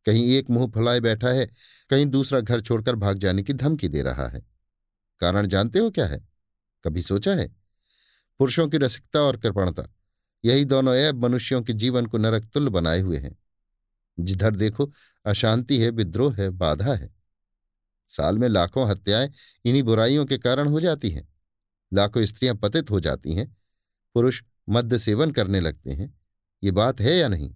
कहीं 0.05 0.31
एक 0.31 0.49
मुँह 0.49 0.71
फुलाए 0.71 0.99
बैठा 0.99 1.27
है, 1.27 1.49
कहीं 1.89 2.05
दूसरा 2.05 2.39
घर 2.39 2.61
छोड़कर 2.61 2.95
भाग 2.95 3.17
जाने 3.17 3.43
की 3.43 3.53
धमकी 3.53 3.87
दे 3.87 4.01
रहा 4.01 4.27
है। 4.27 4.41
कारण 5.19 5.47
जानते 5.47 5.79
हो 5.79 5.89
क्या 5.89 6.05
है? 6.05 6.27
कभी 6.83 7.01
सोचा 7.01 7.35
है? 7.35 7.55
पुरुषों 8.39 8.67
की 8.67 8.77
रसिकता 8.77 9.19
और 9.19 9.37
कृपणता, 9.37 9.83
यही 10.45 10.65
दोनों 10.65 10.95
ऐब 10.95 11.25
मनुष्यों 11.25 11.61
के 11.61 11.73
जीवन 11.73 12.05
को 12.05 12.17
नरक 12.17 12.45
तुल्य 12.45 12.69
बनाए 12.69 12.99
हुए 12.99 13.17
हैं। 13.17 13.37
जिधर 14.19 14.55
देखो, 14.55 14.91
अशांति 15.25 15.81
है, 15.81 15.89
विद्रोह 15.89 16.35
है, 16.35 16.49
बाधा 16.49 16.93
है। 16.93 17.15
साल 18.07 18.37
में 18.37 18.49
लाखों 18.49 18.89
हत्याएँ 18.89 19.31
इन्हीं 19.65 19.83
बुराइयों 19.83 20.25
के 20.25 20.37
कारण 20.37 20.67
हो 20.67 20.79
जाती 20.79 21.09
हैं। 21.09 21.33
लाखों 21.93 22.25
स्त्रियाँ 22.25 22.55
पतित 22.55 22.91
हो 22.91 22.99
जाती 22.99 23.33
हैं। 23.33 23.57
पुरुष 24.13 24.43
मद्य 24.69 24.99
सेवन 24.99 25.31
करने 25.31 25.59
लगते 25.59 25.91
हैं। 25.91 26.21
ये 26.63 26.71
बात 26.71 27.01
है 27.01 27.15
या 27.15 27.27
नहीं? 27.27 27.49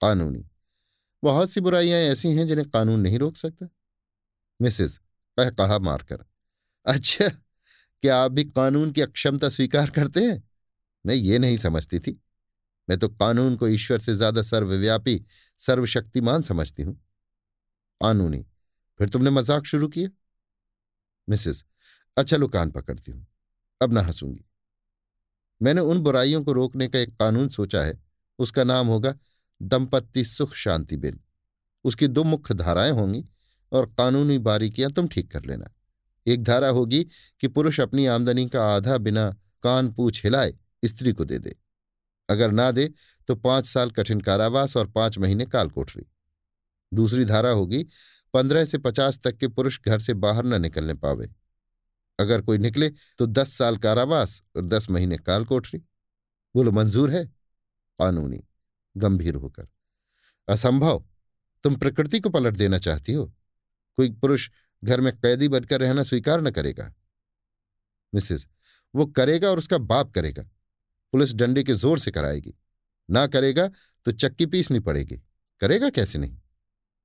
कानूनी। 0.00 0.46
बहुत 1.22 1.50
सी 1.50 1.60
बुराइयाँ 1.60 2.00
ऐसी 2.02 2.32
हैं 2.32 2.46
जिन्हें 2.46 2.68
कानून 2.70 3.00
नहीं 3.00 3.18
रोक 3.18 3.36
सकता। 3.36 3.68
मिसिस, 4.60 4.96
कह 4.98 5.50
कहा 5.50 5.78
मारकर। 5.78 6.24
अच्छा 6.86 7.28
क्या 8.02 8.18
आप 8.18 8.32
भी 8.32 8.44
कानून 8.44 8.90
की 8.92 9.00
अक्षमता 9.00 9.48
स्वीकार 9.48 9.90
करते 9.90 10.20
हैं? 10.20 10.42
मैं 11.04 11.14
ये 11.14 11.38
नहीं 11.38 11.56
समझती 11.56 11.98
थी। 12.00 12.20
मैं 12.88 12.98
तो 12.98 13.08
कानून 13.10 13.56
को 13.56 13.68
ईश्वर 13.68 13.98
से 13.98 14.14
ज़्यादा 14.14 14.42
सर्वव्यापी, 14.42 15.20
सर्वशक्तिमान 15.60 16.42
समझती 16.42 16.82
हूँ। 16.82 16.94
कानूनी, 18.00 18.44
फिर 19.00 19.08
तुमने 19.08 19.30
मज़ाक 19.30 19.64
शुरू 19.66 19.88
किया? 19.88 20.08
मिसिस 21.28 21.62
अच्छा 22.16 22.36
लो 22.36 22.48
कान 22.48 22.70
पकड़ती 22.70 23.12
हूँ, 23.12 23.26
अब 23.80 23.92
ना 23.92 24.00
हंसूँगी। 24.00 24.44
मैंने 25.60 25.80
उन 25.82 26.02
बुराइयों 26.02 26.42
को 26.44 26.52
रोकने 26.52 26.88
का 26.88 26.98
एक 26.98 27.16
कानून 27.16 27.48
सोचा 27.48 27.82
है, 27.82 27.98
उसका 28.38 28.64
नाम 28.64 28.86
होगा 28.86 29.14
दंपत्ति 29.60 30.24
सुख 30.24 30.54
शांति 30.54 30.96
बिल 30.96 31.18
उसकी 31.84 32.06
दो 32.08 32.24
मुख्य 32.24 32.54
धाराएँ 32.54 32.90
होंगी 32.90 33.24
और 33.72 33.86
कानूनी 33.98 34.38
बारीकियाँ 34.38 34.90
तुम 34.90 35.08
ठीक 35.08 35.30
कर 35.30 35.44
लेना। 35.44 35.70
एक 36.26 36.42
धारा 36.44 36.68
होगी 36.68 37.02
कि 37.40 37.48
पुरुष 37.48 37.80
अपनी 37.80 38.06
आमदनी 38.06 38.46
का 38.48 38.64
आधा 38.66 38.98
बिना 38.98 39.30
कान 39.62 39.92
पूछ 39.92 40.24
हिलाए 40.24 40.52
स्त्री 40.84 41.12
को 41.12 41.24
दे 41.24 41.38
दे। 41.38 41.54
अगर 42.28 42.50
ना 42.50 42.70
दे 42.70 42.90
तो 43.28 43.34
पाँच 43.36 43.66
साल 43.66 43.90
कठिन 43.90 44.20
कारावास 44.20 44.76
और 44.76 44.86
पाँच 44.86 45.18
महीने 45.18 45.46
काल 45.46 45.68
कोठरी 45.68 46.06
दूसरी 46.92 47.24
धारा 47.24 47.50
होगी, 47.50 47.82
पंद्रह 48.34 48.64
से 48.64 48.78
पचास 48.78 49.18
तक 49.18 49.36
के 49.36 49.48
पुरुष 49.48 49.78
घर 49.86 49.98
से 49.98 50.14
बाहर 50.14 50.44
न 50.44 50.60
निकलने 50.62 50.94
पावे। 50.94 51.28
अगर 52.18 52.40
कोई 52.40 52.58
निकले 52.58 52.88
तो 53.18 53.26
दस 53.26 53.52
साल 53.52 53.76
कारावास 53.76 54.42
और 54.56 54.66
दस 54.66 54.90
महीने 54.90 55.16
काल 55.16 55.44
कोठरी 55.44 55.80
बोलो, 56.54 56.72
मंजूर 56.72 57.10
है? 57.10 57.24
कानूनी। 57.98 58.40
गंभीर 58.96 59.34
होकर। 59.34 59.68
असंभव। 60.48 61.04
तुम 61.64 61.76
प्रकृति 61.76 62.20
को 62.20 62.30
पलट 62.30 62.54
देना 62.54 62.78
चाहती 62.78 63.12
हो। 63.12 63.32
कोई 63.98 64.10
पुरुष 64.10 64.50
घर 64.84 65.00
में 65.00 65.12
कैदी 65.16 65.48
बनकर 65.48 65.80
रहना 65.80 66.02
स्वीकार 66.02 66.40
न 66.40 66.50
करेगा। 66.50 66.92
मिसेस, 68.14 68.46
वो 68.94 69.06
करेगा 69.06 69.50
और 69.50 69.58
उसका 69.58 69.78
बाप 69.78 70.10
करेगा। 70.10 70.42
पुलिस 71.12 71.34
डंडे 71.34 71.62
के 71.62 71.74
ज़ोर 71.74 71.98
से 71.98 72.10
कराएगी। 72.10 72.54
ना 73.10 73.26
करेगा 73.26 73.68
तो 74.06 74.12
चक्की 74.12 74.46
पीसनी 74.46 74.80
पड़ेगी। 74.80 75.20
करेगा 75.60 75.90
कैसे 75.90 76.18
नहीं? 76.18 76.38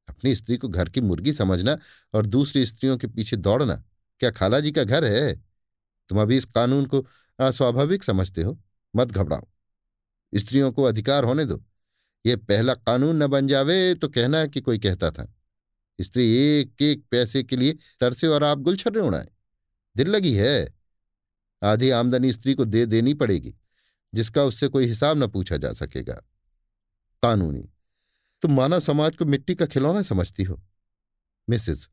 अपनी 0.10 0.36
स्त्री 0.36 0.58
को 0.58 0.68
घर 0.68 0.90
की 0.90 1.02
मुर्गी 1.02 1.34
समझना 1.34 1.78
और 2.14 2.26
दूसरी 2.26 2.66
स्त्रियों 2.66 2.98
के 2.98 3.08
पीछे 3.08 3.36
दौड़ना। 3.36 3.84
क्या 4.20 4.32
खाला 4.32 4.60
जी 4.60 4.72
का 4.72 4.84
घर 4.84 5.06
है? 5.06 5.34
तुम 6.10 6.22
अभी 6.22 6.38
इस 6.38 6.46
कानून 6.46 6.86
को 6.86 7.06
अस्वाभाविक 7.40 8.04
समझते 8.04 8.42
हो। 8.42 8.60
मत 8.96 9.12
घबराओ। 9.12 9.48
स्त्रियों 10.36 10.72
को 10.72 10.84
अधिकार 10.84 11.24
होने 11.24 11.46
दो। 11.46 11.64
ये 12.26 12.36
पहला 12.36 12.74
कानून 12.74 13.24
न 13.24 13.28
बन 13.28 13.48
जावे 13.48 13.94
तो 13.96 14.08
कहना 14.10 14.46
कि 14.46 14.62
कोई 14.62 14.80
कहता 14.80 15.12
था, 15.12 15.34
स्त्री 16.00 16.30
एक 16.32 16.82
एक 16.82 17.04
पैसे 17.12 17.44
के 17.44 17.56
लिए 17.56 17.78
तरसे 18.00 18.28
और 18.28 18.44
आप 18.44 18.60
गुलछर्रे 18.60 19.00
उड़ाए। 19.00 19.28
दिल 19.96 20.10
लगी 20.10 20.34
है। 20.34 20.74
आधी 21.62 21.90
आमदनी 21.90 22.32
स्त्री 22.34 22.54
को 22.54 22.66
दे 22.66 22.86
देनी 22.86 23.14
पड़ेगी, 23.14 23.54
जिसका 24.14 24.44
उससे 24.44 24.68
कोई 24.68 24.86
हिसाब 24.86 25.18
न 25.18 25.28
पूछा 25.28 25.58
जा 25.58 25.72
सकेगा। 25.74 26.14
कानूनी, 27.24 27.70
तुम 28.42 28.54
मानव 28.54 28.80
समाज 28.80 29.16
को 29.16 29.26
मिट्टी 29.26 29.56
का 29.56 29.66
खिलौना 29.66 30.02
समझती 30.02 30.44
हो? 30.44 30.62
मिसिस, 31.48 31.86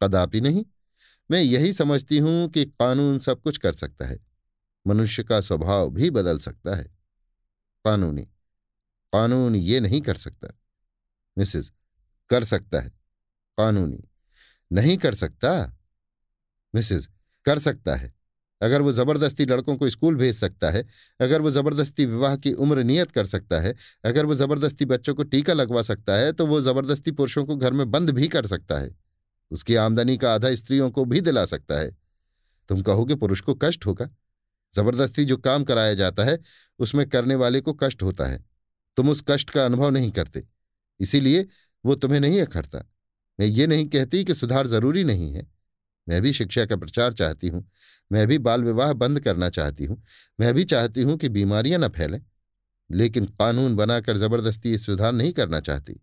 कदापि 0.00 0.40
नहीं। 0.40 0.64
मैं 1.30 1.42
यही 1.42 1.72
समझती 1.72 2.18
हूँ 2.18 2.48
कि 2.48 2.64
कानून 2.64 3.18
सब 3.18 3.42
कुछ 3.42 3.58
कर 3.58 3.72
सकता 3.72 4.06
है। 4.06 4.18
मनुष्य 4.86 5.22
का 5.24 5.40
स्वभाव 5.40 5.90
भी 5.90 6.10
बदल 6.10 6.38
सकता 6.38 6.76
है। 6.76 6.84
कानूनी 7.84 8.26
कानून 9.12 9.54
ये 9.54 9.80
नहीं 9.80 10.00
कर 10.00 10.16
सकता। 10.16 10.48
मिसिस, 11.38 11.70
कर 12.30 12.44
सकता 12.44 12.80
है। 12.80 12.90
कानूनी, 13.58 14.02
नहीं 14.70 14.96
कर 14.96 15.14
सकता? 15.14 15.78
मिसिस, 16.74 17.06
कर 17.44 17.58
सकता 17.58 17.94
है। 17.94 18.14
अगर 18.60 18.82
वो 18.82 18.92
ज़बरदस्ती 18.92 19.44
लड़कों 19.44 19.76
को 19.76 19.88
स्कूल 19.88 20.14
भेज 20.16 20.36
सकता 20.36 20.70
है, 20.70 20.84
अगर 21.20 21.42
वो 21.42 21.50
ज़बरदस्ती 21.50 22.06
विवाह 22.06 22.36
की 22.36 22.52
उम्र 22.52 22.84
नियत 22.84 23.10
कर 23.10 23.24
सकता 23.24 23.60
है, 23.60 23.74
अगर 24.04 24.26
वो 24.26 24.34
ज़बरदस्ती 24.34 24.84
बच्चों 24.84 25.14
को 25.14 25.22
टीका 25.22 25.52
लगवा 25.52 25.82
सकता 25.82 26.16
है 26.16 26.32
तो 26.32 26.46
वो 26.46 26.60
ज़बरदस्ती 26.60 27.10
पुरुषों 27.10 27.44
को 27.44 27.56
घर 27.56 27.72
में 27.72 27.90
बंद 27.90 28.10
भी 28.10 28.28
कर 28.28 28.46
सकता 28.46 28.78
है। 28.78 28.96
उसकी 29.50 29.74
आमदनी 29.74 30.16
का 30.16 30.34
आधा 30.34 30.54
स्त्रियों 30.54 30.90
को 30.90 31.04
भी 31.04 31.20
दिला 31.20 31.46
सकता 31.46 31.78
है। 31.78 31.96
तुम 32.68 32.82
कहोगे 32.82 33.14
पुरुष 33.14 33.40
को 33.40 33.54
कष्ट 33.54 33.86
होगा? 33.86 34.08
ज़बरदस्ती 34.74 35.24
जो 35.24 35.36
काम 35.36 35.64
कराया 35.64 35.94
जाता 35.94 36.24
है, 36.24 36.38
उसमें 36.78 37.08
करने 37.08 37.34
वाले 37.34 37.60
को 37.60 37.72
कष्ट 37.72 38.02
होता 38.02 38.26
है। 38.26 38.55
तुम 38.96 39.10
उस 39.10 39.24
कष्ट 39.28 39.50
का 39.50 39.64
अनुभव 39.64 39.90
नहीं 39.90 40.10
करते। 40.10 40.48
इसीलिए 41.00 41.46
वो 41.84 41.94
तुम्हें 41.94 42.20
नहीं 42.20 42.42
अखड़ता। 42.42 42.92
मैं 43.40 43.46
ये 43.46 43.66
नहीं 43.66 43.86
कहती 43.86 44.24
कि 44.24 44.34
सुधार 44.34 44.66
ज़रूरी 44.66 45.04
नहीं 45.04 45.32
है। 45.32 45.46
मैं 46.08 46.22
भी 46.22 46.32
शिक्षा 46.32 46.66
का 46.66 46.76
प्रचार 46.76 47.12
चाहती 47.12 47.48
हूँ। 47.48 47.70
मैं 48.12 48.26
भी 48.26 48.38
बाल 48.38 48.62
विवाह 48.62 48.92
बंद 48.92 49.20
करना 49.20 49.48
चाहती 49.48 49.84
हूँ। 49.84 50.04
मैं 50.40 50.54
भी 50.54 50.64
चाहती 50.64 51.02
हूँ 51.02 51.16
कि 51.16 51.28
बीमारियाँ 51.28 51.78
न 51.78 51.88
फैलें। 51.88 52.22
लेकिन 52.90 53.24
कानून 53.24 53.76
बनाकर 53.76 54.16
ज़बरदस्ती 54.16 54.70
ये 54.70 54.78
सुधार 54.78 55.12
नहीं 55.12 55.32
करना 55.32 55.60
चाहती। 55.60 56.00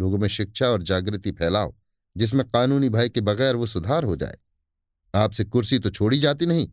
लोगों 0.00 0.18
में 0.18 0.28
शिक्षा 0.28 0.68
और 0.68 0.82
जागृति 0.82 1.32
फैलाओ, 1.32 1.74
जिसमें 2.16 2.48
कानूनी 2.48 2.88
भय 2.88 3.08
के 3.08 3.20
बगैर 3.20 3.56
वो 3.56 3.66
सुधार 3.66 4.04
हो 4.04 4.16
जाए। 4.16 4.36
आपसे 5.14 5.44
कुर्सी 5.44 5.78
तो 5.78 5.90
छोड़ी 5.90 6.18
जाती 6.18 6.46
नहीं, 6.46 6.68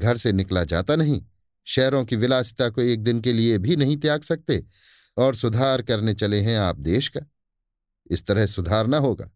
घर 0.00 0.16
से 0.16 0.32
निकला 0.32 0.64
जाता 0.64 0.96
नहीं। 0.96 1.24
शहरों 1.64 2.04
की 2.04 2.16
विलासिता 2.16 2.68
को 2.68 2.80
एक 2.80 3.02
दिन 3.02 3.20
के 3.20 3.32
लिए 3.32 3.58
भी 3.58 3.76
नहीं 3.76 3.96
त्याग 3.96 4.22
सकते। 4.22 4.64
और 5.18 5.34
सुधार 5.34 5.82
करने 5.82 6.14
चले 6.14 6.40
हैं 6.40 6.58
आप 6.58 6.76
देश 6.76 7.08
का। 7.08 7.20
इस 8.10 8.26
तरह 8.26 8.46
सुधार 8.46 8.86
न 8.86 8.94
होगा। 8.94 9.30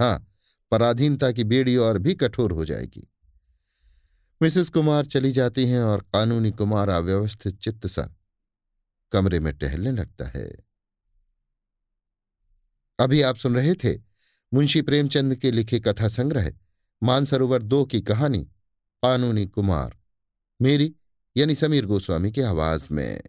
हाँ 0.00 0.32
पराधीनता 0.70 1.32
की 1.32 1.44
बेड़ी 1.44 1.76
और 1.76 1.98
भी 1.98 2.14
कठोर 2.14 2.52
हो 2.52 2.64
जाएगी। 2.64 3.08
मिसेस 4.42 4.68
कुमार 4.68 5.06
चली 5.06 5.32
जाती 5.32 5.66
हैं 5.66 5.80
और 5.80 6.00
कानूनी 6.00 6.50
कुमार 6.50 6.88
अव्यवस्थित 6.88 7.56
चित्त 7.56 7.86
सा 7.86 8.16
कमरे 9.12 9.40
में 9.40 9.54
टहलने 9.54 9.92
लगता 9.92 10.26
है। 10.26 10.56
अभी 12.98 13.22
आप 13.22 13.36
सुन 13.36 13.54
रहे 13.54 13.74
थे 13.74 13.98
मुंशी 14.54 14.82
प्रेमचंद 14.82 15.36
के 15.36 15.50
लिखे 15.50 15.80
कथा 15.80 16.08
संग्रह, 16.08 16.52
मानसरोवर 17.02 17.62
दो 17.62 17.84
की 17.84 18.00
कहानी, 18.00 18.44
कानूनी 19.02 19.46
कुमार, 19.46 19.98
मेरी 20.62 20.94
यानी 21.36 21.54
समीर 21.54 21.86
गोस्वामी 21.86 22.32
की 22.32 22.40
आवाज़ 22.40 22.88
में। 22.90 23.22